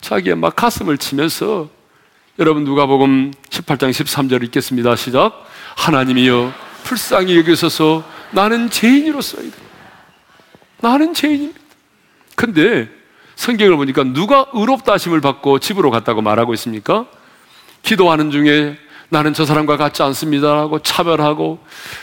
[0.01, 1.69] 자기의 막 가슴을 치면서
[2.41, 4.95] 여러분 누가복음 18장 13절 읽겠습니다.
[4.95, 5.45] 시작.
[5.77, 6.51] 하나님이여
[6.83, 9.57] 불쌍히 여기소서 나는 죄인으로서이다.
[10.79, 11.59] 나는 죄인입니다.
[12.35, 12.89] 근데
[13.35, 17.05] 성경을 보니까 누가 의롭다 하심을 받고 집으로 갔다고 말하고 있습니까?
[17.83, 18.75] 기도하는 중에
[19.09, 21.59] 나는 저 사람과 같지 않습니다라고 차별하고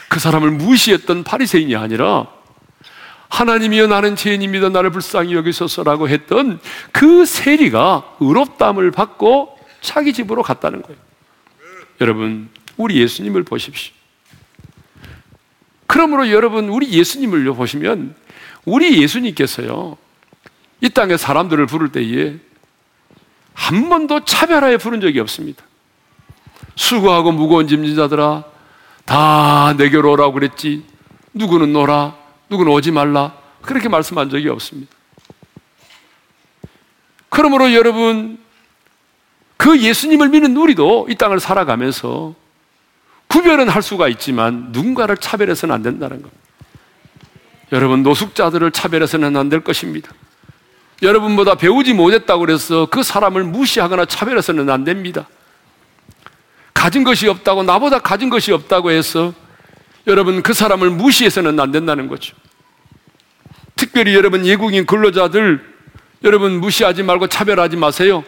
[0.08, 2.28] 그 사람을 무시했던 바리새인이 아니라
[3.28, 4.68] 하나님이여 나는 죄인입니다.
[4.68, 6.60] 나를 불쌍히 여기소서라고 했던
[6.92, 11.00] 그 세리가 의롭담을 받고 자기 집으로 갔다는 거예요.
[12.00, 13.92] 여러분, 우리 예수님을 보십시오.
[15.86, 18.14] 그러므로 여러분, 우리 예수님을 보시면
[18.64, 19.96] 우리 예수님께서요,
[20.80, 22.36] 이 땅에 사람들을 부를 때에
[23.54, 25.64] 한 번도 차별하여 부른 적이 없습니다.
[26.76, 28.44] 수고하고 무거운 짐진 자들아,
[29.04, 30.84] 다 내게로 오라고 그랬지.
[31.34, 32.16] 누구는 오라,
[32.50, 33.36] 누구는 오지 말라.
[33.62, 34.94] 그렇게 말씀한 적이 없습니다.
[37.30, 38.38] 그러므로 여러분,
[39.58, 42.34] 그 예수님을 믿는 우리도 이 땅을 살아가면서
[43.26, 46.42] 구별은 할 수가 있지만 누군가를 차별해서는 안 된다는 겁니다.
[47.72, 50.10] 여러분, 노숙자들을 차별해서는 안 될 것입니다.
[51.02, 55.28] 여러분보다 배우지 못했다고 그래서 그 사람을 무시하거나 차별해서는 안 됩니다.
[56.72, 59.34] 가진 것이 없다고, 나보다 가진 것이 없다고 해서
[60.06, 62.34] 여러분 그 사람을 무시해서는 안 된다는 거죠.
[63.76, 65.62] 특별히 여러분 외국인 근로자들
[66.24, 68.24] 여러분 무시하지 말고 차별하지 마세요.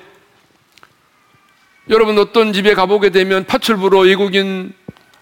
[1.90, 4.72] 여러분 어떤 집에 가보게 되면 파출부로 외국인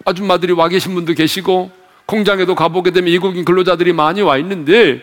[0.05, 1.71] 아줌마들이 와 계신 분도 계시고
[2.05, 5.01] 공장에도 가보게 되면 외국인 근로자들이 많이 와 있는데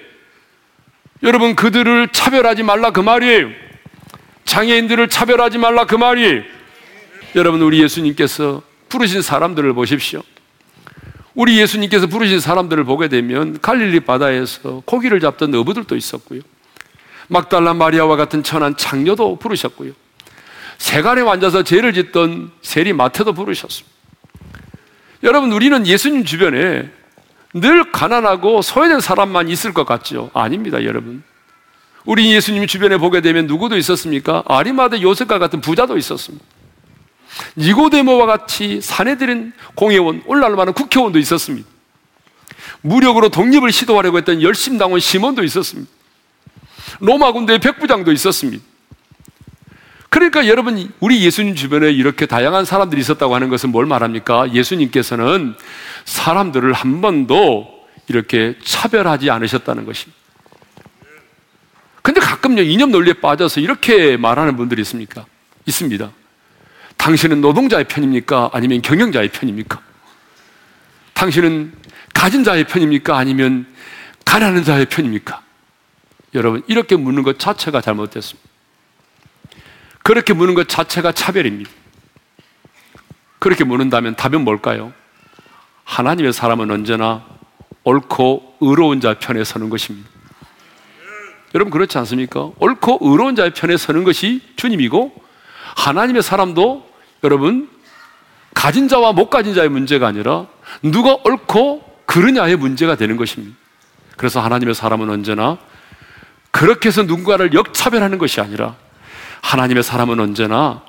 [1.25, 3.49] 여러분 그들을 차별하지 말라 그 말이에요.
[4.45, 6.43] 장애인들을 차별하지 말라 그 말이에요.
[7.35, 10.23] 여러분 우리 예수님께서 부르신 사람들을 보십시오.
[11.35, 16.43] 우리 예수님께서 부르신 사람들을 보게 되면 갈릴리 바다에서 고기를 잡던 어부들도 있었고요.
[17.27, 20.06] 막달라 마리아와 같은 천한 창녀도 부르셨고요.
[20.79, 23.95] 세간에 앉아서 죄를 짓던 세리 마태도 부르셨습니다.
[25.23, 26.91] 여러분, 우리는 예수님 주변에
[27.55, 30.31] 늘 가난하고 소외된 사람만 있을 것 같죠?
[30.35, 31.23] 아닙니다, 여러분.
[32.05, 34.45] 우리 예수님 주변에 보게 되면 누구도 있었습니까?
[34.47, 36.45] 아리마드 요셉과 같은 부자도 있었습니다.
[37.57, 41.69] 니고데모와 같이 사내들은 공회원, 올라올 만한 국회의원도 있었습니다.
[42.83, 45.91] 무력으로 독립을 시도하려고 했던 열심당원 시몬도 있었습니다.
[47.01, 48.63] 로마 군대의 백부장도 있었습니다.
[50.09, 54.53] 그러니까 여러분, 우리 예수님 주변에 이렇게 다양한 사람들이 있었다고 하는 것은 뭘 말합니까?
[54.53, 55.55] 예수님께서는
[56.05, 60.17] 사람들을 한 번도 이렇게 차별하지 않으셨다는 것입니다.
[62.03, 65.27] 근데 가끔요, 이념 논리에 빠져서 이렇게 말하는 분들이 있습니까?
[65.67, 66.13] 있습니다.
[66.97, 68.51] 당신은 노동자의 편입니까?
[68.53, 69.81] 아니면 경영자의 편입니까?
[71.15, 71.73] 당신은
[72.15, 73.19] 가진 자의 편입니까?
[73.19, 73.67] 아니면
[74.25, 75.43] 가난한 자의 편입니까?
[76.35, 78.56] 여러분, 이렇게 묻는 것 자체가 잘못됐습니다.
[80.07, 81.69] 그렇게 묻는 것 자체가 차별입니다.
[83.41, 84.93] 그렇게 묻는다면 답은 뭘까요?
[85.83, 87.27] 하나님의 사람은 언제나
[87.83, 90.09] 옳고 의로운 자 편에 서는 것입니다.
[91.57, 92.53] 여러분 그렇지 않습니까?
[92.61, 95.13] 옳고 의로운 자의 편에 서는 것이 주님이고
[95.75, 96.89] 하나님의 사람도
[97.25, 97.69] 여러분
[98.55, 100.47] 가진 자와 못 가진 자의 문제가 아니라
[100.83, 103.57] 누가 옳고 그르냐의 문제가 되는 것입니다.
[104.17, 105.59] 그래서 하나님의 사람은 언제나
[106.53, 108.77] 그렇게 해서 누군가를 역차별하는 것이 아니라
[109.43, 110.83] 하나님의 사람은 언제나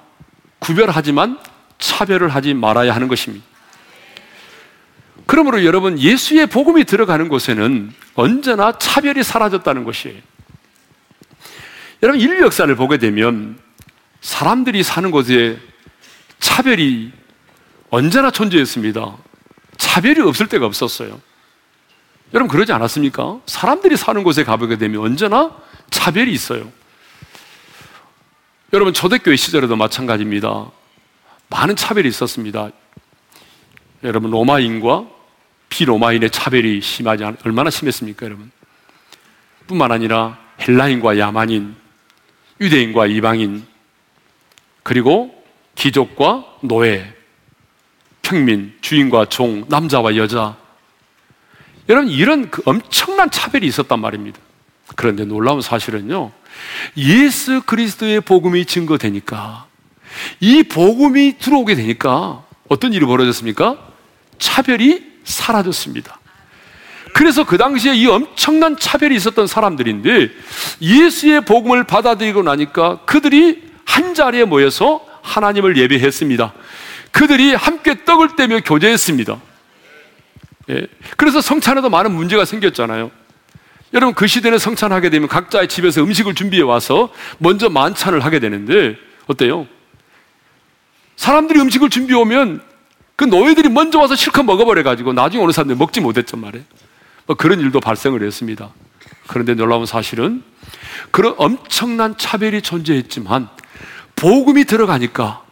[0.60, 1.40] 구별하지만
[1.80, 3.46] 차별을 하지 말아야 하는 것입니다.
[5.26, 10.18] 그러므로 여러분, 예수의 복음이 들어가는 곳에는 언제나 차별이 사라졌다는 것이에요.
[12.02, 13.60] 여러분, 인류 역사를 보게 되면
[14.22, 15.60] 사람들이 사는 곳에
[16.40, 17.12] 차별이
[17.90, 19.18] 언제나 존재했습니다.
[19.78, 21.20] 차별이 없을 때가 없었어요.
[22.34, 23.40] 여러분, 그러지 않았습니까?
[23.46, 25.52] 사람들이 사는 곳에 가보게 되면 언제나
[25.90, 26.72] 차별이 있어요.
[28.74, 30.70] 여러분, 초대교회 시절에도 마찬가지입니다.
[31.50, 32.70] 많은 차별이 있었습니다.
[34.04, 35.08] 여러분, 로마인과
[35.70, 38.52] 비로마인의 차별이 심하지 않, 얼마나 심했습니까, 여러분?
[39.68, 41.78] 뿐만 아니라 헬라인과 야만인,
[42.60, 43.66] 유대인과 이방인,
[44.84, 47.16] 그리고 귀족과 노예,
[48.22, 50.58] 평민, 주인과 종, 남자와 여자.
[51.88, 54.40] 여러분, 이런 그 엄청난 차별이 있었단 말입니다.
[54.98, 56.34] 그런데 놀라운 사실은요,
[56.98, 59.66] 예수 그리스도의 복음이 증거되니까,
[60.40, 63.78] 이 복음이 들어오게 되니까, 어떤 일이 벌어졌습니까?
[64.40, 66.20] 차별이 사라졌습니다.
[67.14, 70.30] 그래서 그 당시에 이 엄청난 차별이 있었던 사람들인데
[70.82, 76.54] 예수의 복음을 받아들이고 나니까 그들이 한 자리에 모여서 하나님을 예배했습니다.
[77.12, 79.42] 그들이 함께 떡을 떼며 교제했습니다.
[80.70, 80.88] 예.
[81.16, 83.10] 그래서 성찬에도 많은 문제가 생겼잖아요.
[83.94, 88.98] 여러분 그 시대는 성찬하게 되면 각자의 집에서 음식을 준비해 와서 먼저 만찬을 하게 되는데
[89.28, 89.68] 어때요?
[91.16, 92.62] 사람들이 음식을 준비해 오면
[93.16, 96.66] 그 노예들이 먼저 와서 실컷 먹어버려 가지고 나중에 오는 사람들이 먹지 못했단 말이에요.
[97.26, 98.70] 뭐 그런 일도 발생을 했습니다.
[99.28, 100.44] 그런데 놀라운 사실은
[101.12, 103.50] 그런 엄청난 차별이 존재했지만
[104.16, 105.44] 복음이 들어가니까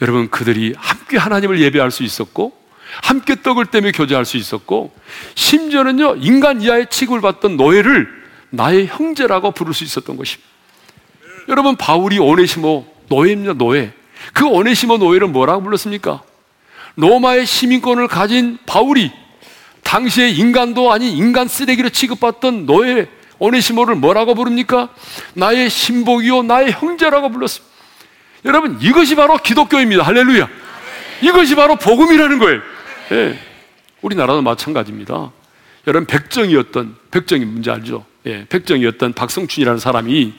[0.00, 2.61] 여러분 그들이 함께 하나님을 예배할 수 있었고
[3.02, 4.92] 함께 떡을 떼며 교제할 수 있었고
[5.34, 8.08] 심지어는요 인간 이하의 취급을 받던 노예를
[8.50, 10.50] 나의 형제라고 부를 수 있었던 것입니다.
[11.48, 13.92] 여러분 바울이 오네시모 노예입니다 노예.
[14.32, 16.22] 그 오네시모 노예를 뭐라고 불렀습니까?
[16.96, 19.10] 로마의 시민권을 가진 바울이
[19.82, 24.90] 당시에 인간도 아닌 인간 쓰레기로 취급받던 노예 오네시모를 뭐라고 부릅니까?
[25.34, 27.72] 나의 신복이요 나의 형제라고 불렀습니다.
[28.44, 30.02] 여러분 이것이 바로 기독교입니다.
[30.02, 30.48] 할렐루야.
[31.22, 32.60] 이것이 바로 복음이라는 거예요.
[33.12, 33.38] 예.
[34.00, 35.32] 우리나라도 마찬가지입니다.
[35.86, 38.06] 여러분 백정이었던 백정이 문제 알죠?
[38.24, 40.32] 예, 백정이었던 박성춘이라는 사람이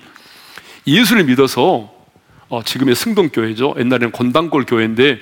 [0.87, 1.93] 예수를 믿어서
[2.49, 3.75] 어, 지금의 승동교회죠.
[3.77, 5.19] 옛날에는 권당골 교회인데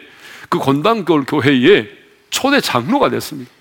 [0.48, 1.88] 그 권당골 교회에
[2.30, 3.52] 초대 장로가 됐습니다.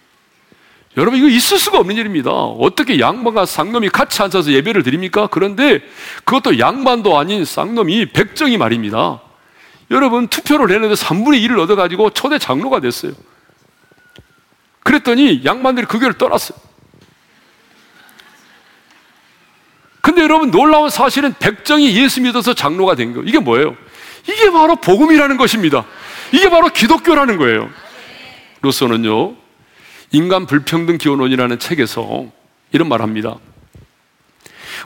[0.97, 2.31] 여러분 이거 있을 수가 없는 일입니다.
[2.31, 5.27] 어떻게 양반과 쌍놈이 같이 앉아서 예배를 드립니까?
[5.29, 5.81] 그런데
[6.25, 9.21] 그것도 양반도 아닌 쌍놈이 백정이 말입니다.
[9.91, 13.13] 여러분 투표를 했는데 3분의 1을 얻어가지고 초대 장로가 됐어요.
[14.83, 16.59] 그랬더니 양반들이 그 교회를 떠났어요.
[20.01, 23.23] 근데 여러분 놀라운 사실은 백정이 예수 믿어서 장로가 된 거.
[23.23, 23.77] 이게 뭐예요?
[24.25, 25.85] 이게 바로 복음이라는 것입니다.
[26.33, 27.71] 이게 바로 기독교라는 거예요.
[28.63, 29.37] 로서는요,
[30.13, 32.27] 인간 불평등 기원론이라는 책에서
[32.73, 33.37] 이런 말 합니다.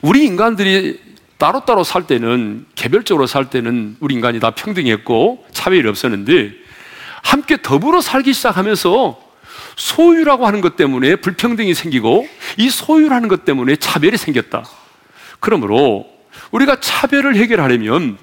[0.02, 1.00] 우리 인간들이
[1.38, 6.52] 따로따로 살 때는, 개별적으로 살 때는 우리 인간이 다 평등했고 차별이 없었는데,
[7.22, 9.23] 함께 더불어 살기 시작하면서
[9.76, 14.64] 소유라고 하는 것 때문에 불평등이 생기고, 이 소유라는 것 때문에 차별이 생겼다.
[15.40, 16.06] 그러므로
[16.50, 18.18] 우리가 차별을 해결하려면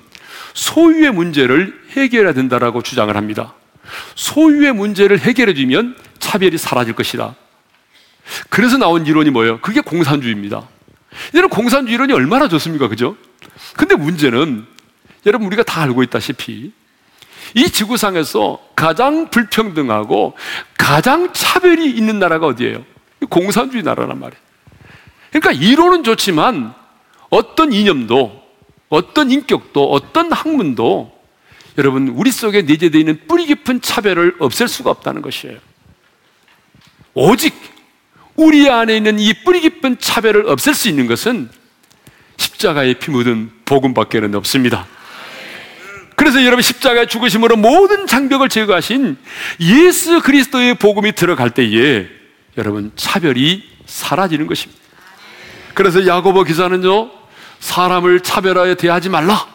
[0.53, 3.53] 소유의 문제를 해결해야 된다라고 주장을 합니다.
[4.15, 7.35] 소유의 문제를 해결해 주면 차별이 사라질 것이다.
[8.49, 9.59] 그래서 나온 이론이 뭐예요?
[9.61, 10.67] 그게 공산주의입니다.
[11.33, 12.87] 이런 공산주의 이론이 얼마나 좋습니까?
[12.87, 13.17] 그죠?
[13.75, 14.65] 근데 문제는
[15.25, 16.71] 여러분 우리가 다 알고 있다시피
[17.53, 20.33] 이 지구상에서 가장 불평등하고
[20.75, 22.83] 가장 차별이 있는 나라가 어디예요?
[23.29, 24.41] 공산주의 나라란 말이에요.
[25.29, 26.73] 그러니까 이론은 좋지만
[27.29, 28.41] 어떤 이념도
[28.89, 31.15] 어떤 인격도 어떤 학문도
[31.77, 35.59] 여러분 우리 속에 내재되어 있는 뿌리 깊은 차별을 없앨 수가 없다는 것이에요.
[37.13, 37.53] 오직
[38.35, 41.51] 우리 안에 있는 이 뿌리 깊은 차별을 없앨 수 있는 것은
[42.37, 44.87] 십자가에 피 묻은 복음밖에는 없습니다.
[46.15, 49.17] 그래서 여러분 십자가의 죽으심으로 모든 장벽을 제거하신
[49.59, 52.07] 예수 그리스도의 복음이 들어갈 때에
[52.57, 54.81] 여러분 차별이 사라지는 것입니다.
[55.73, 57.09] 그래서 야고보 기사는요
[57.59, 59.47] 사람을 차별하여 대하지 말라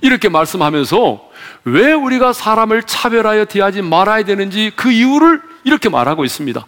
[0.00, 1.30] 이렇게 말씀하면서
[1.64, 6.66] 왜 우리가 사람을 차별하여 대하지 말아야 되는지 그 이유를 이렇게 말하고 있습니다.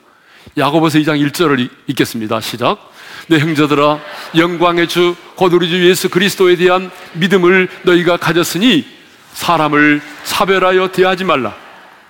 [0.56, 2.40] 야고보서 2장 1절을 읽겠습니다.
[2.40, 2.92] 시작.
[3.28, 3.98] 내 형제들아
[4.36, 8.86] 영광의 주 곧 우리 주 예수 그리스도에 대한 믿음을 너희가 가졌으니
[9.34, 11.54] 사람을 차별하여 대하지 말라.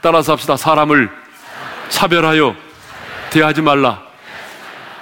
[0.00, 0.56] 따라서 합시다.
[0.56, 1.10] 사람을
[1.88, 2.54] 차별하여
[3.30, 4.02] 대하지 말라.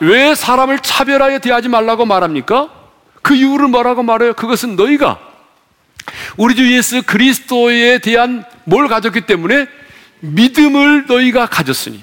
[0.00, 2.70] 왜 사람을 차별하여 대하지 말라고 말합니까?
[3.20, 4.34] 그 이유를 뭐라고 말해요?
[4.34, 5.18] 그것은 너희가
[6.36, 9.66] 우리 주 예수 그리스도에 대한 뭘 가졌기 때문에
[10.20, 12.02] 믿음을 너희가 가졌으니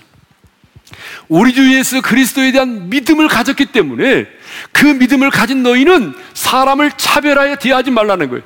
[1.28, 4.28] 우리 주 예수 그리스도에 대한 믿음을 가졌기 때문에
[4.72, 8.44] 그 믿음을 가진 너희는 사람을 차별하여 대하지 말라는 거예요.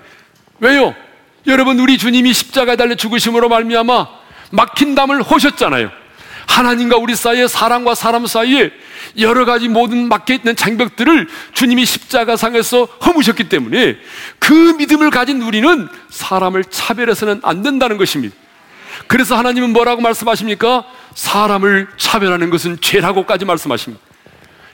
[0.59, 0.95] 왜요?
[1.47, 4.07] 여러분 우리 주님이 십자가에 달려 죽으심으로 말미암아
[4.51, 5.91] 막힌 담을 호셨잖아요.
[6.47, 8.71] 하나님과 우리 사이에 사람과 사람 사이에
[9.17, 13.97] 여러 가지 모든 막혀 있는 장벽들을 주님이 십자가상에서 허무셨기 때문에
[14.39, 18.35] 그 믿음을 가진 우리는 사람을 차별해서는 안 된다는 것입니다.
[19.07, 20.85] 그래서 하나님은 뭐라고 말씀하십니까?
[21.15, 24.03] 사람을 차별하는 것은 죄라고까지 말씀하십니다.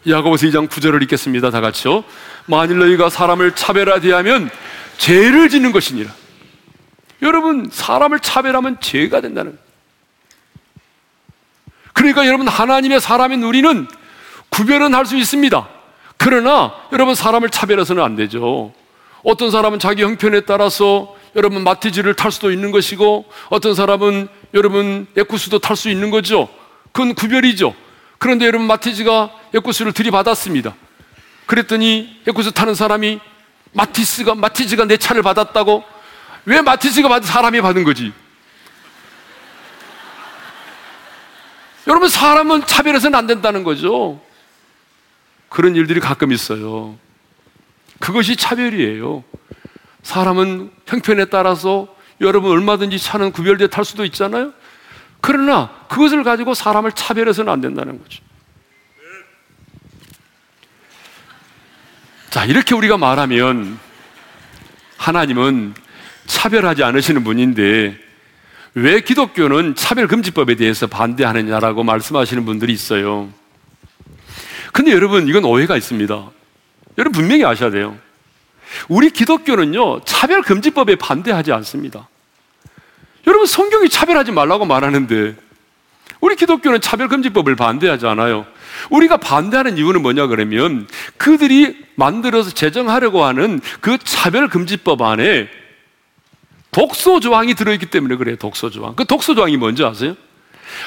[0.07, 1.49] 야고보서 2장 9절을 읽겠습니다.
[1.51, 2.03] 다 같이요.
[2.45, 4.49] 만일 너희가 사람을 차별하되 하면
[4.97, 6.18] 죄를 짓는 것이니라.
[7.21, 9.57] 여러분, 사람을 차별하면 죄가 된다는.
[11.93, 13.87] 그러니까 여러분, 하나님의 사람인 우리는
[14.49, 15.67] 구별은 할 수 있습니다.
[16.17, 18.73] 그러나 여러분, 사람을 차별해서는 안 되죠.
[19.23, 25.59] 어떤 사람은 자기 형편에 따라서 여러분 마티즈를 탈 수도 있는 것이고 어떤 사람은 여러분 에쿠스도
[25.59, 26.49] 탈 수 있는 거죠.
[26.91, 27.75] 그건 구별이죠.
[28.17, 30.75] 그런데 여러분 마티즈가 에쿠스를 들이받았습니다.
[31.45, 33.19] 그랬더니 에쿠스 타는 사람이
[33.73, 35.83] 마티스가 마티즈가 내 차를 받았다고
[36.45, 38.13] 왜 마티즈가 받은 사람이 받은 거지?
[41.87, 44.21] 여러분 사람은 차별해서는 안 된다는 거죠.
[45.49, 46.97] 그런 일들이 가끔 있어요.
[47.99, 49.23] 그것이 차별이에요.
[50.03, 54.53] 사람은 형편에 따라서 여러분 얼마든지 차는 구별돼 탈 수도 있잖아요.
[55.21, 58.23] 그러나 그것을 가지고 사람을 차별해서는 안 된다는 거죠.
[62.29, 63.79] 자, 이렇게 우리가 말하면
[64.97, 65.73] 하나님은
[66.29, 67.97] 차별하지 않으시는 분인데
[68.75, 73.29] 왜 기독교는 차별금지법에 대해서 반대하느냐라고 말씀하시는 분들이 있어요.
[74.71, 76.31] 근데 여러분, 이건 오해가 있습니다.
[76.99, 77.97] 여러분, 분명히 아셔야 돼요.
[78.87, 82.07] 우리 기독교는요, 차별금지법에 반대하지 않습니다.
[83.25, 85.35] 여러분, 성경이 차별하지 말라고 말하는데,
[86.21, 88.45] 우리 기독교는 차별금지법을 반대하지 않아요.
[88.91, 95.49] 우리가 반대하는 이유는 뭐냐 그러면 그들이 만들어서 제정하려고 하는 그 차별금지법 안에
[96.71, 98.35] 독소 조항이 들어있기 때문에 그래요.
[98.35, 98.95] 독소 조항.
[98.95, 100.15] 그 독소 조항이 뭔지 아세요?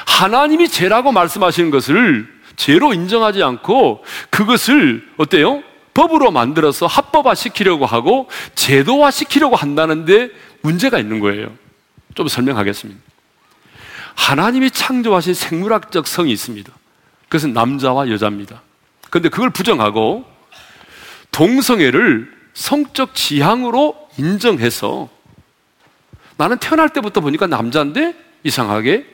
[0.05, 5.63] 하나님이 죄라고 말씀하시는 것을 죄로 인정하지 않고 그것을 어때요?
[5.93, 10.29] 법으로 만들어서 합법화 시키려고 하고 제도화 시키려고 한다는데
[10.61, 11.51] 문제가 있는 거예요.
[12.15, 12.99] 좀 설명하겠습니다.
[14.15, 16.71] 하나님이 창조하신 생물학적 성이 있습니다.
[17.27, 18.61] 그것은 남자와 여자입니다.
[19.09, 20.25] 그런데 그걸 부정하고
[21.31, 25.09] 동성애를 성적 지향으로 인정해서
[26.37, 29.05] 나는 태어날 때부터 보니까 남자인데 이상하게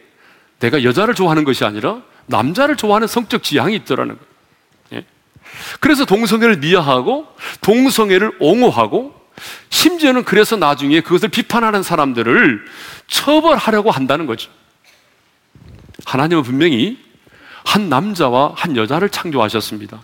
[0.60, 4.30] 내가 여자를 좋아하는 것이 아니라 남자를 좋아하는 성적 지향이 있더라는 거예요.
[4.94, 5.06] 예?
[5.80, 7.28] 그래서 동성애를 미화하고
[7.62, 9.20] 동성애를 옹호하고
[9.70, 12.66] 심지어는 그래서 나중에 그것을 비판하는 사람들을
[13.08, 14.52] 처벌하려고 한다는 거죠.
[16.06, 17.00] 하나님은 분명히
[17.66, 20.02] 한 남자와 한 여자를 창조하셨습니다.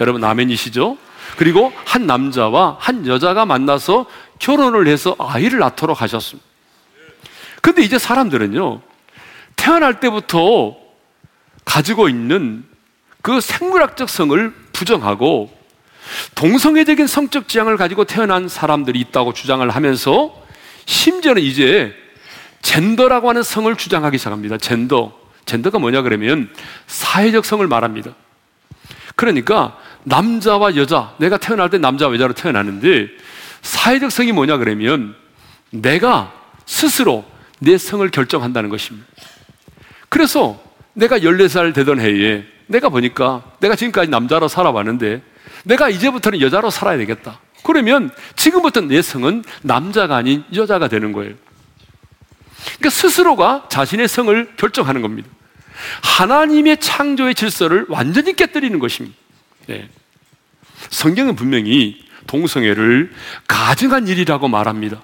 [0.00, 0.96] 여러분 아멘이시죠?
[1.36, 4.06] 그리고 한 남자와 한 여자가 만나서
[4.38, 6.49] 결혼을 해서 아이를 낳도록 하셨습니다.
[7.60, 8.80] 근데 이제 사람들은요,
[9.56, 10.76] 태어날 때부터
[11.64, 12.64] 가지고 있는
[13.22, 15.54] 그 생물학적 성을 부정하고
[16.34, 20.34] 동성애적인 성적 지향을 가지고 태어난 사람들이 있다고 주장을 하면서
[20.86, 21.94] 심지어는 이제
[22.62, 24.58] 젠더라고 하는 성을 주장하기 시작합니다.
[24.58, 25.18] 젠더.
[25.46, 26.48] 젠더가 뭐냐 그러면
[26.86, 28.14] 사회적 성을 말합니다.
[29.16, 33.08] 그러니까 남자와 여자, 내가 태어날 때 남자와 여자로 태어나는데
[33.62, 35.14] 사회적 성이 뭐냐 그러면
[35.70, 36.32] 내가
[36.66, 37.24] 스스로
[37.60, 39.06] 내 성을 결정한다는 것입니다.
[40.08, 40.60] 그래서
[40.92, 45.22] 내가 14살 되던 해에 내가 보니까 내가 지금까지 남자로 살아왔는데
[45.64, 47.40] 내가 이제부터는 여자로 살아야 되겠다.
[47.62, 51.34] 그러면 지금부터 내 성은 남자가 아닌 여자가 되는 거예요.
[52.78, 55.28] 그러니까 스스로가 자신의 성을 결정하는 겁니다.
[56.02, 59.16] 하나님의 창조의 질서를 완전히 깨뜨리는 것입니다.
[59.66, 59.88] 네.
[60.90, 63.12] 성경은 분명히 동성애를
[63.46, 65.02] 가증한 일이라고 말합니다.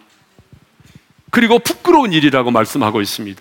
[1.36, 3.38] 그리고 부끄러운 일이라고 말씀하고 있습니다.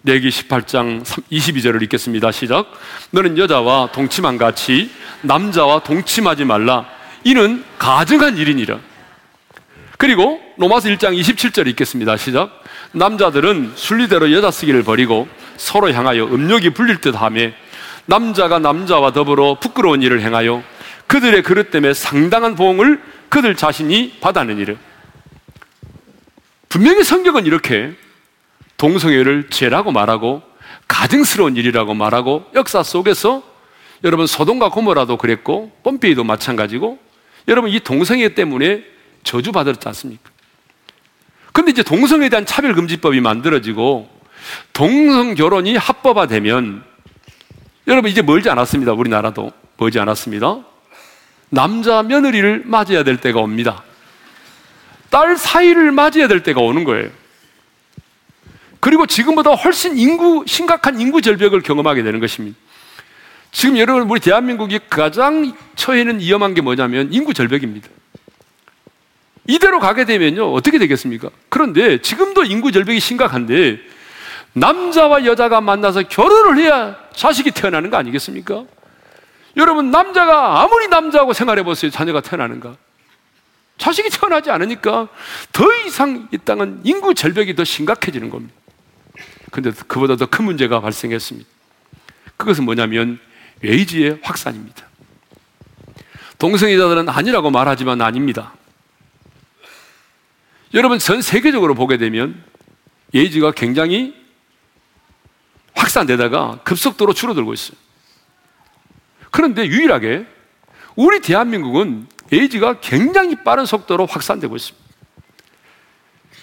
[0.00, 2.32] 내기 18장 22절을 읽겠습니다.
[2.32, 2.72] 시작.
[3.10, 6.86] 너는 여자와 동침한 같이 남자와 동침하지 말라.
[7.24, 8.78] 이는 가증한 일이니라.
[9.98, 12.16] 그리고 로마서 1장 27절 읽겠습니다.
[12.16, 12.64] 시작.
[12.92, 15.28] 남자들은 순리대로 여자 쓰기를 버리고
[15.58, 17.50] 서로 향하여 음욕이 불릴 듯 하며
[18.06, 20.62] 남자가 남자와 더불어 부끄러운 일을 행하여
[21.06, 24.76] 그들의 그릇 때문에 상당한 보응을 그들 자신이 받았느니라.
[26.76, 27.94] 분명히 성경은 이렇게
[28.76, 30.42] 동성애를 죄라고 말하고
[30.86, 33.42] 가증스러운 일이라고 말하고 역사 속에서
[34.04, 36.98] 여러분 소돔과 고모라도 그랬고 뻔삐도 마찬가지고
[37.48, 38.84] 여러분 이 동성애 때문에
[39.24, 40.30] 저주받았지 않습니까?
[41.54, 44.10] 근데 이제 동성애에 대한 차별금지법이 만들어지고
[44.74, 46.84] 동성 결혼이 합법화되면
[47.86, 48.92] 여러분 이제 멀지 않았습니다.
[48.92, 50.58] 우리나라도 멀지 않았습니다.
[51.48, 53.82] 남자 며느리를 맞아야 될 때가 옵니다.
[55.10, 57.10] 딸 사이를 맞아야 될 때가 오는 거예요.
[58.80, 62.56] 그리고 지금보다 훨씬 인구, 심각한 인구 절벽을 경험하게 되는 것입니다.
[63.50, 67.88] 지금 여러분, 우리 대한민국이 가장 처해는 위험한 게 뭐냐면 인구 절벽입니다.
[69.48, 71.30] 이대로 가게 되면요, 어떻게 되겠습니까?
[71.48, 73.78] 그런데 지금도 인구 절벽이 심각한데,
[74.52, 78.64] 남자와 여자가 만나서 결혼을 해야 자식이 태어나는 거 아니겠습니까?
[79.56, 81.90] 여러분, 남자가 아무리 남자하고 생활해 보세요.
[81.90, 82.76] 자녀가 태어나는가?
[83.78, 85.08] 자식이 태어나지 않으니까
[85.52, 88.54] 더 이상 이 땅은 인구 절벽이 더 심각해지는 겁니다.
[89.50, 91.48] 근데 그보다 더 큰 문제가 발생했습니다.
[92.36, 93.18] 그것은 뭐냐면
[93.62, 94.86] 웨이지의 확산입니다.
[96.38, 98.52] 동성애자들은 아니라고 말하지만 아닙니다.
[100.74, 102.42] 여러분 전 세계적으로 보게 되면
[103.14, 104.14] 에이즈가 굉장히
[105.74, 107.78] 확산되다가 급속도로 줄어들고 있어요.
[109.30, 110.26] 그런데 유일하게
[110.96, 114.86] 우리 대한민국은 에이즈가 굉장히 빠른 속도로 확산되고 있습니다.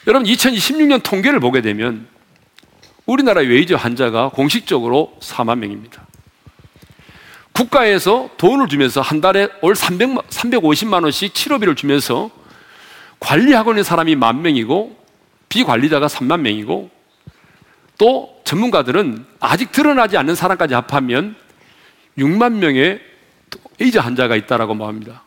[0.08, 2.08] 여러분 2026년 통계를 보게 되면
[3.06, 6.06] 우리나라 에이즈 환자가 공식적으로 4만 명입니다.
[7.54, 12.32] 국가에서 돈을 주면서 한 달에 올 300, 350만 원씩 치료비를 주면서
[13.20, 14.98] 관리하고 있는 사람이 만 명이고
[15.50, 16.90] 비관리자가 3만 명이고
[17.98, 21.36] 또 전문가들은 아직 드러나지 않는 사람까지 합하면
[22.18, 23.00] 6만 명의
[23.80, 25.24] 에이즈 환자가 있다라고 말합니다.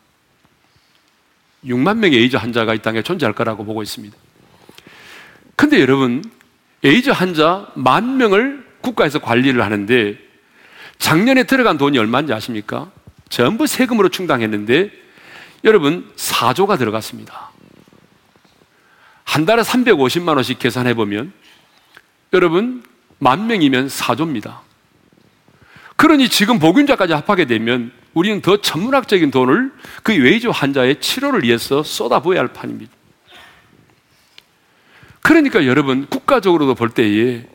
[1.65, 4.15] 6만 명의 에이즈 환자가 이 땅에 존재할 거라고 보고 있습니다.
[5.55, 6.23] 근데 여러분,
[6.83, 10.17] 에이즈 환자 만 명을 국가에서 관리를 하는데
[10.99, 12.91] 작년에 들어간 돈이 얼마인지 아십니까?
[13.29, 14.91] 전부 세금으로 충당했는데
[15.63, 17.51] 여러분 4조가 들어갔습니다.
[19.23, 21.33] 한 달에 350만 원씩 계산해 보면
[22.33, 22.83] 여러분
[23.19, 24.59] 만 명이면 4조입니다.
[25.95, 32.39] 그러니 지금 보균자까지 합하게 되면 우리는 더 천문학적인 돈을 그 에이즈 환자의 치료를 위해서 쏟아부어야
[32.39, 32.91] 할 판입니다.
[35.21, 37.47] 그러니까 여러분 국가적으로도 볼 때에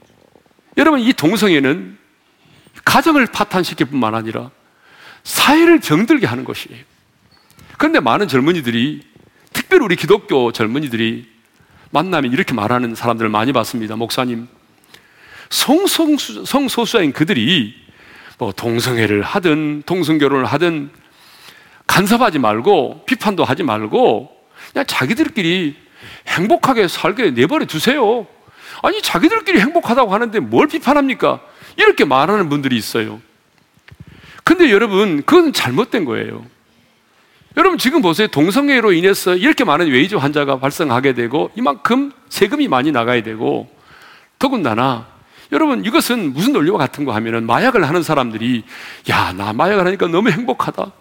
[0.77, 1.99] 여러분 이 동성애는
[2.85, 4.53] 가정을 파탄시킬 뿐만 아니라
[5.25, 6.79] 사회를 병들게 하는 것이에요.
[7.77, 9.03] 그런데 많은 젊은이들이
[9.53, 11.29] 특별히 우리 기독교 젊은이들이
[11.91, 13.97] 만나면 이렇게 말하는 사람들을 많이 봤습니다.
[13.97, 14.47] 목사님,
[15.51, 17.82] 성소수자인 그들이
[18.39, 20.91] 뭐 동성애를 하든 동성결혼을 하든
[21.87, 24.31] 간섭하지 말고 비판도 하지 말고
[24.73, 25.77] 그냥 자기들끼리
[26.27, 28.27] 행복하게 살게 내버려 두세요.
[28.83, 31.41] 아니 자기들끼리 행복하다고 하는데 뭘 비판합니까?
[31.77, 33.21] 이렇게 말하는 분들이 있어요.
[34.45, 36.45] 근데 여러분, 그건 잘못된 거예요.
[37.57, 38.29] 여러분 지금 보세요.
[38.29, 43.69] 동성애로 인해서 이렇게 많은 에이즈 환자가 발생하게 되고 이만큼 세금이 많이 나가야 되고
[44.39, 45.07] 더군다나
[45.53, 48.65] 여러분 이것은 무슨 논리와 같은가 하면은 마약을 하는 사람들이
[49.11, 50.93] 야, 나 마약을 하니까 너무 행복하다.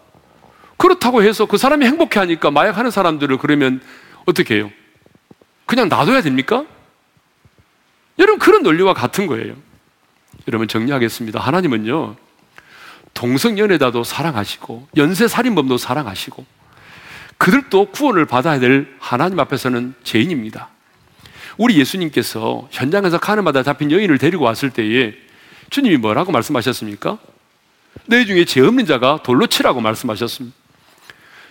[0.77, 3.81] 그렇다고 해서 그 사람이 행복해 하니까 마약하는 사람들을 그러면
[4.25, 4.71] 어떻게 해요?
[5.65, 6.65] 그냥 놔둬야 됩니까?
[8.19, 9.55] 여러분 그런 논리와 같은 거예요.
[10.47, 11.39] 여러분 정리하겠습니다.
[11.39, 12.15] 하나님은요,
[13.13, 16.45] 동성 연애자도 사랑하시고, 연쇄 살인범도 사랑하시고,
[17.37, 20.69] 그들도 구원을 받아야 될 하나님 앞에서는 죄인입니다.
[21.57, 25.13] 우리 예수님께서 현장에서 가는마다 잡힌 여인을 데리고 왔을 때에
[25.69, 27.17] 주님이 뭐라고 말씀하셨습니까?
[28.07, 30.55] 너희 중에 죄 없는 자가 돌로 치라고 말씀하셨습니다.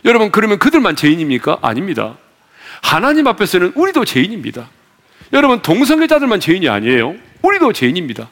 [0.04, 1.58] 여러분, 그러면 그들만 죄인입니까?
[1.62, 2.16] 아닙니다.
[2.82, 4.68] 하나님 앞에서는 우리도 죄인입니다.
[5.32, 7.14] 여러분, 동성애자들만 죄인이 아니에요.
[7.42, 8.28] 우리도 죄인입니다.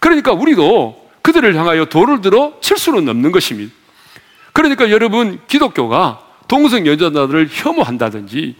[0.00, 3.72] 그러니까 우리도 그들을 향하여 돌을 들어 칠 수는 없는 것입니다.
[4.52, 8.56] 그러니까 여러분, 기독교가 동성 여자들을 혐오한다든지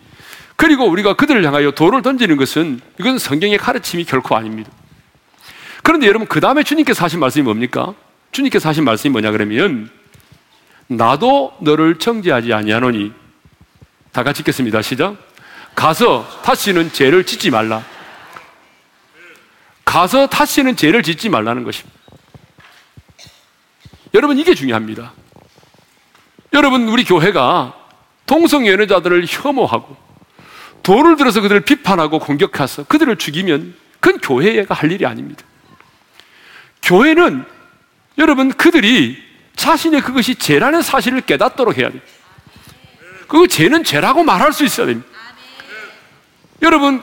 [0.60, 4.70] 그리고 우리가 그들을 향하여 돌을 던지는 것은 이건 성경의 가르침이 결코 아닙니다.
[5.82, 7.94] 그런데 여러분, 그 다음에 주님께서 하신 말씀이 뭡니까?
[8.30, 9.90] 주님께서 하신 말씀이 뭐냐 그러면
[10.86, 13.10] 나도 너를 정죄하지 아니하노니
[14.12, 14.82] 다 같이 읽겠습니다.
[14.82, 15.16] 시작.
[15.74, 17.82] 가서 다시는 죄를 짓지 말라.
[19.86, 21.98] 가서 다시는 죄를 짓지 말라는 것입니다.
[24.12, 25.14] 여러분, 이게 중요합니다.
[26.52, 27.74] 여러분, 우리 교회가
[28.26, 30.09] 동성 연애자들을 혐오하고
[30.82, 35.44] 돌을 들어서 그들을 비판하고 공격해서 그들을 죽이면 그건 교회가 할 일이 아닙니다.
[36.82, 37.44] 교회는
[38.18, 39.22] 여러분, 그들이
[39.56, 42.00] 자신의 그것이 죄라는 사실을 깨닫도록 해야 돼요.
[43.28, 45.08] 그 죄는 죄라고 말할 수 있어야 됩니다.
[46.62, 47.02] 여러분,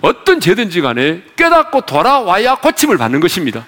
[0.00, 3.66] 어떤 죄든지 간에 깨닫고 돌아와야 고침을 받는 것입니다.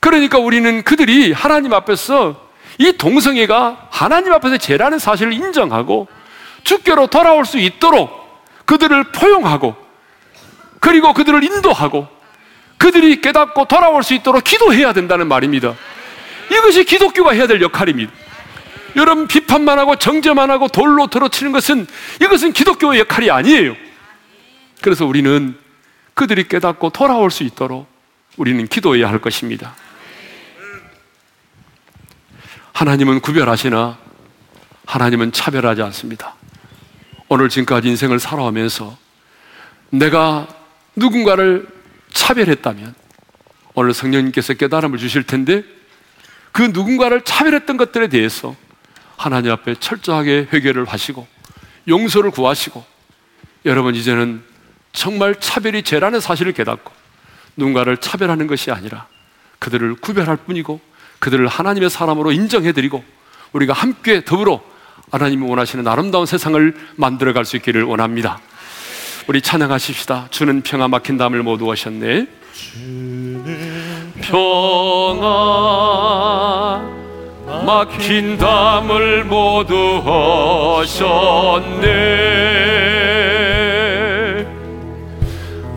[0.00, 6.08] 그러니까 우리는 그들이 하나님 앞에서 이 동성애가 하나님 앞에서 죄라는 사실을 인정하고
[6.64, 8.25] 주께로 돌아올 수 있도록
[8.66, 9.76] 그들을 포용하고
[10.80, 12.08] 그리고 그들을 인도하고
[12.78, 15.74] 그들이 깨닫고 돌아올 수 있도록 기도해야 된다는 말입니다.
[16.50, 18.12] 이것이 기독교가 해야 될 역할입니다.
[18.96, 21.86] 여러분 비판만 하고 정죄만 하고 돌로 들어치는 것은
[22.20, 23.76] 이것은 기독교의 역할이 아니에요.
[24.80, 25.56] 그래서 우리는
[26.14, 27.86] 그들이 깨닫고 돌아올 수 있도록
[28.36, 29.74] 우리는 기도해야 할 것입니다.
[32.72, 33.98] 하나님은 구별하시나
[34.86, 36.34] 하나님은 차별하지 않습니다.
[37.28, 38.96] 오늘 지금까지 인생을 살아오면서
[39.90, 40.46] 내가
[40.94, 41.66] 누군가를
[42.12, 42.94] 차별했다면
[43.74, 45.64] 오늘 성령님께서 깨달음을 주실 텐데
[46.52, 48.54] 그 누군가를 차별했던 것들에 대해서
[49.16, 51.26] 하나님 앞에 철저하게 회개를 하시고
[51.88, 52.84] 용서를 구하시고
[53.64, 54.42] 여러분 이제는
[54.92, 56.92] 정말 차별이 죄라는 사실을 깨닫고
[57.56, 59.06] 누군가를 차별하는 것이 아니라
[59.58, 60.80] 그들을 구별할 뿐이고
[61.18, 63.04] 그들을 하나님의 사람으로 인정해드리고
[63.52, 64.62] 우리가 함께 더불어
[65.10, 68.40] 하나님이 원하시는 아름다운 세상을 만들어 갈 수 있기를 원합니다.
[69.28, 70.28] 우리 찬양하십시다.
[70.30, 72.26] 주는 평화 막힌 담을 모두 하셨네.
[74.22, 75.26] 평화
[77.64, 80.02] 막힌 담을 모두
[80.84, 81.86] 하셨네.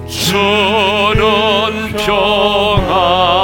[0.07, 3.38] 주는 평화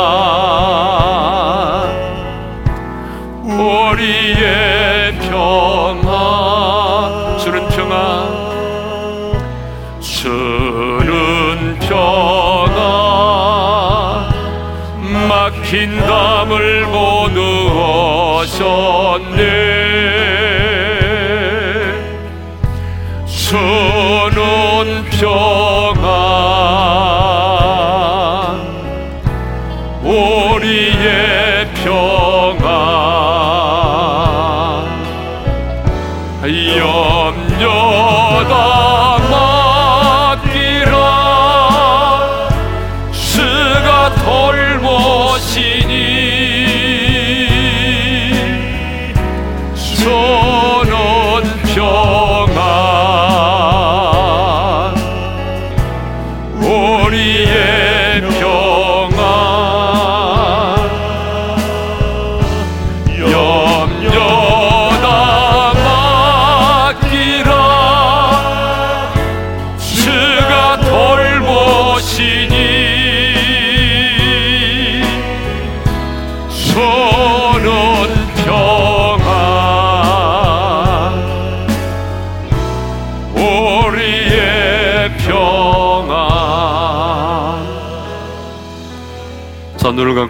[18.45, 19.41] 하셨네.
[23.25, 25.74] 주는 평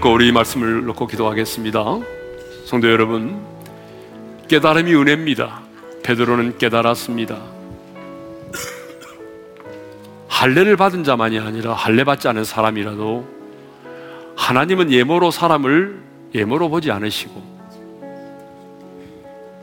[0.06, 1.84] 감고 우리 말씀을 놓고 기도하겠습니다.
[2.66, 3.42] 성도 여러분,
[4.48, 5.62] 깨달음이 은혜입니다.
[6.04, 7.36] 베드로는 깨달았습니다.
[10.28, 13.28] 할례를 받은 자만이 아니라 할례 받지 않은 사람이라도
[14.36, 16.00] 하나님은 예모로 사람을
[16.36, 17.56] 예모로 보지 않으시고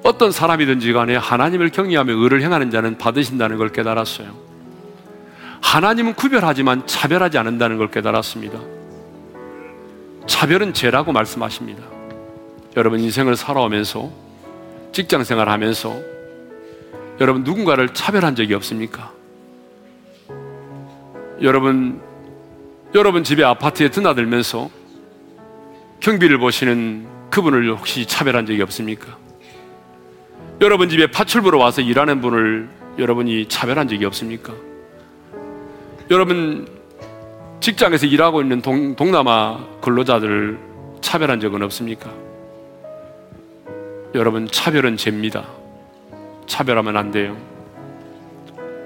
[0.03, 4.35] 어떤 사람이든지 간에 하나님을 경외하며 의를 행하는 자는 받으신다는 걸 깨달았어요.
[5.61, 8.72] 하나님은 구별하지만 차별하지 않는다는 걸 깨달았습니다.
[10.27, 11.83] 차별은 죄라고 말씀하십니다.
[12.77, 14.11] 여러분 인생을 살아오면서
[14.93, 16.13] 직장 생활하면서
[17.21, 19.13] 여러분 누군가를 차별한 적이 없습니까?
[21.43, 22.01] 여러분
[22.95, 24.71] 여러분 집에 아파트에 드나들면서
[26.01, 29.17] 경비를 보시는 그분을 혹시 차별한 적이 없습니까?
[30.61, 32.69] 여러분 집에 파출부로 와서 일하는 분을
[32.99, 34.53] 여러분이 차별한 적이 없습니까?
[36.11, 36.69] 여러분
[37.63, 40.59] 직장에서 일하고 있는 동, 동남아 근로자들을
[41.01, 42.13] 차별한 적은 없습니까?
[44.17, 45.47] 여러분, 차별은 죄입니다.
[46.49, 47.37] 차별하면 안 돼요.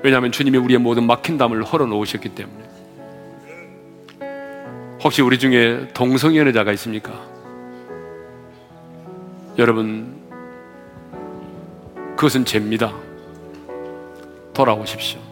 [0.03, 2.65] 왜냐하면 주님이 우리의 모든 막힌 담을 헐어 놓으셨기 때문에.
[5.03, 7.19] 혹시 우리 중에 동성연애자가 있습니까?
[9.57, 10.21] 여러분,
[12.15, 12.93] 그것은 죄입니다.
[14.53, 15.26] 돌아오십시오.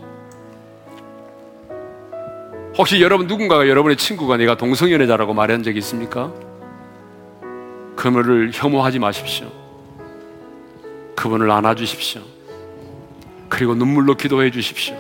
[2.76, 6.32] 혹시 여러분 누군가가 여러분의 친구가 내가 동성연애자라고 말한 적이 있습니까?
[7.94, 9.46] 그분을 혐오하지 마십시오.
[11.14, 12.22] 그분을 안아주십시오.
[13.48, 14.96] 그리고 눈물로 기도해 주십시오.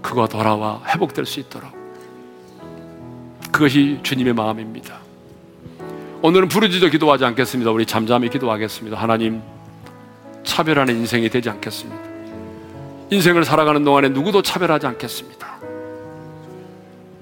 [0.00, 1.70] 그가 돌아와 회복될 수 있도록.
[3.50, 4.98] 그것이 주님의 마음입니다.
[6.22, 7.72] 오늘은 부르짖어 기도하지 않겠습니다.
[7.72, 8.96] 우리 잠잠히 기도하겠습니다.
[8.96, 9.42] 하나님,
[10.44, 12.00] 차별하는 인생이 되지 않겠습니다.
[13.10, 15.49] 인생을 살아가는 동안에 누구도 차별하지 않겠습니다.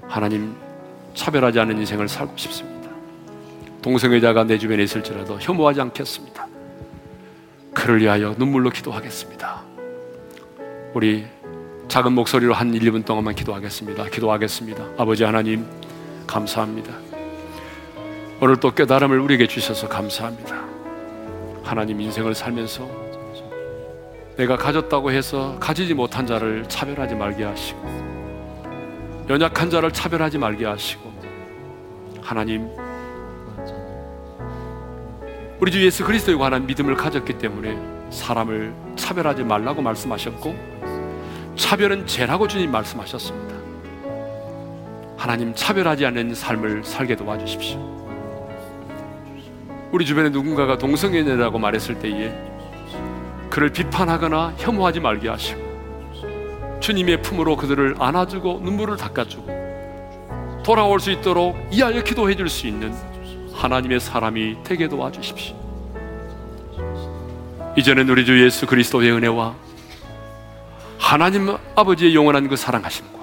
[0.09, 0.55] 하나님
[1.13, 2.89] 차별하지 않는 인생을 살고 싶습니다.
[3.81, 6.47] 동성애자가 내 주변에 있을지라도 혐오하지 않겠습니다.
[7.73, 9.61] 그를 위하여 눈물로 기도하겠습니다.
[10.93, 11.25] 우리
[11.87, 14.05] 작은 목소리로 한 1, 2분 동안만 기도하겠습니다.
[14.05, 14.83] 기도하겠습니다.
[14.97, 15.65] 아버지 하나님,
[16.27, 16.93] 감사합니다.
[18.41, 20.63] 오늘 또 깨달음을 우리에게 주셔서 감사합니다.
[21.63, 22.87] 하나님 인생을 살면서
[24.37, 28.18] 내가 가졌다고 해서 가지지 못한 자를 차별하지 말게 하시고
[29.29, 31.13] 연약한 자를 차별하지 말게 하시고
[32.19, 32.67] 하나님
[35.59, 37.77] 우리 주 예수 그리스도에 관한 믿음을 가졌기 때문에
[38.09, 40.55] 사람을 차별하지 말라고 말씀하셨고
[41.55, 43.55] 차별은 죄라고 주님 말씀하셨습니다.
[45.15, 47.99] 하나님 차별하지 않는 삶을 살게 도와주십시오.
[49.91, 52.33] 우리 주변에 누군가가 동성애자라고 말했을 때에
[53.51, 55.68] 그를 비판하거나 혐오하지 말게 하시고
[56.79, 59.59] 주님의 품으로 그들을 안아주고 눈물을 닦아주고
[60.63, 62.93] 돌아올 수 있도록 이하여 기도해 줄 수 있는
[63.53, 65.55] 하나님의 사람이 되게 도와주십시오.
[67.77, 69.53] 이제는 우리 주 예수 그리스도의 은혜와
[70.97, 73.19] 하나님 아버지의 영원한 그 사랑하심과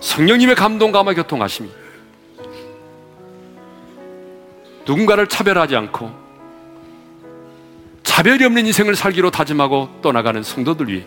[0.00, 1.68] 성령님의 감동 감화 교통하심이
[4.86, 6.10] 누군가를 차별하지 않고
[8.02, 11.06] 차별이 없는 인생을 살기로 다짐하고 떠나가는 성도들 위해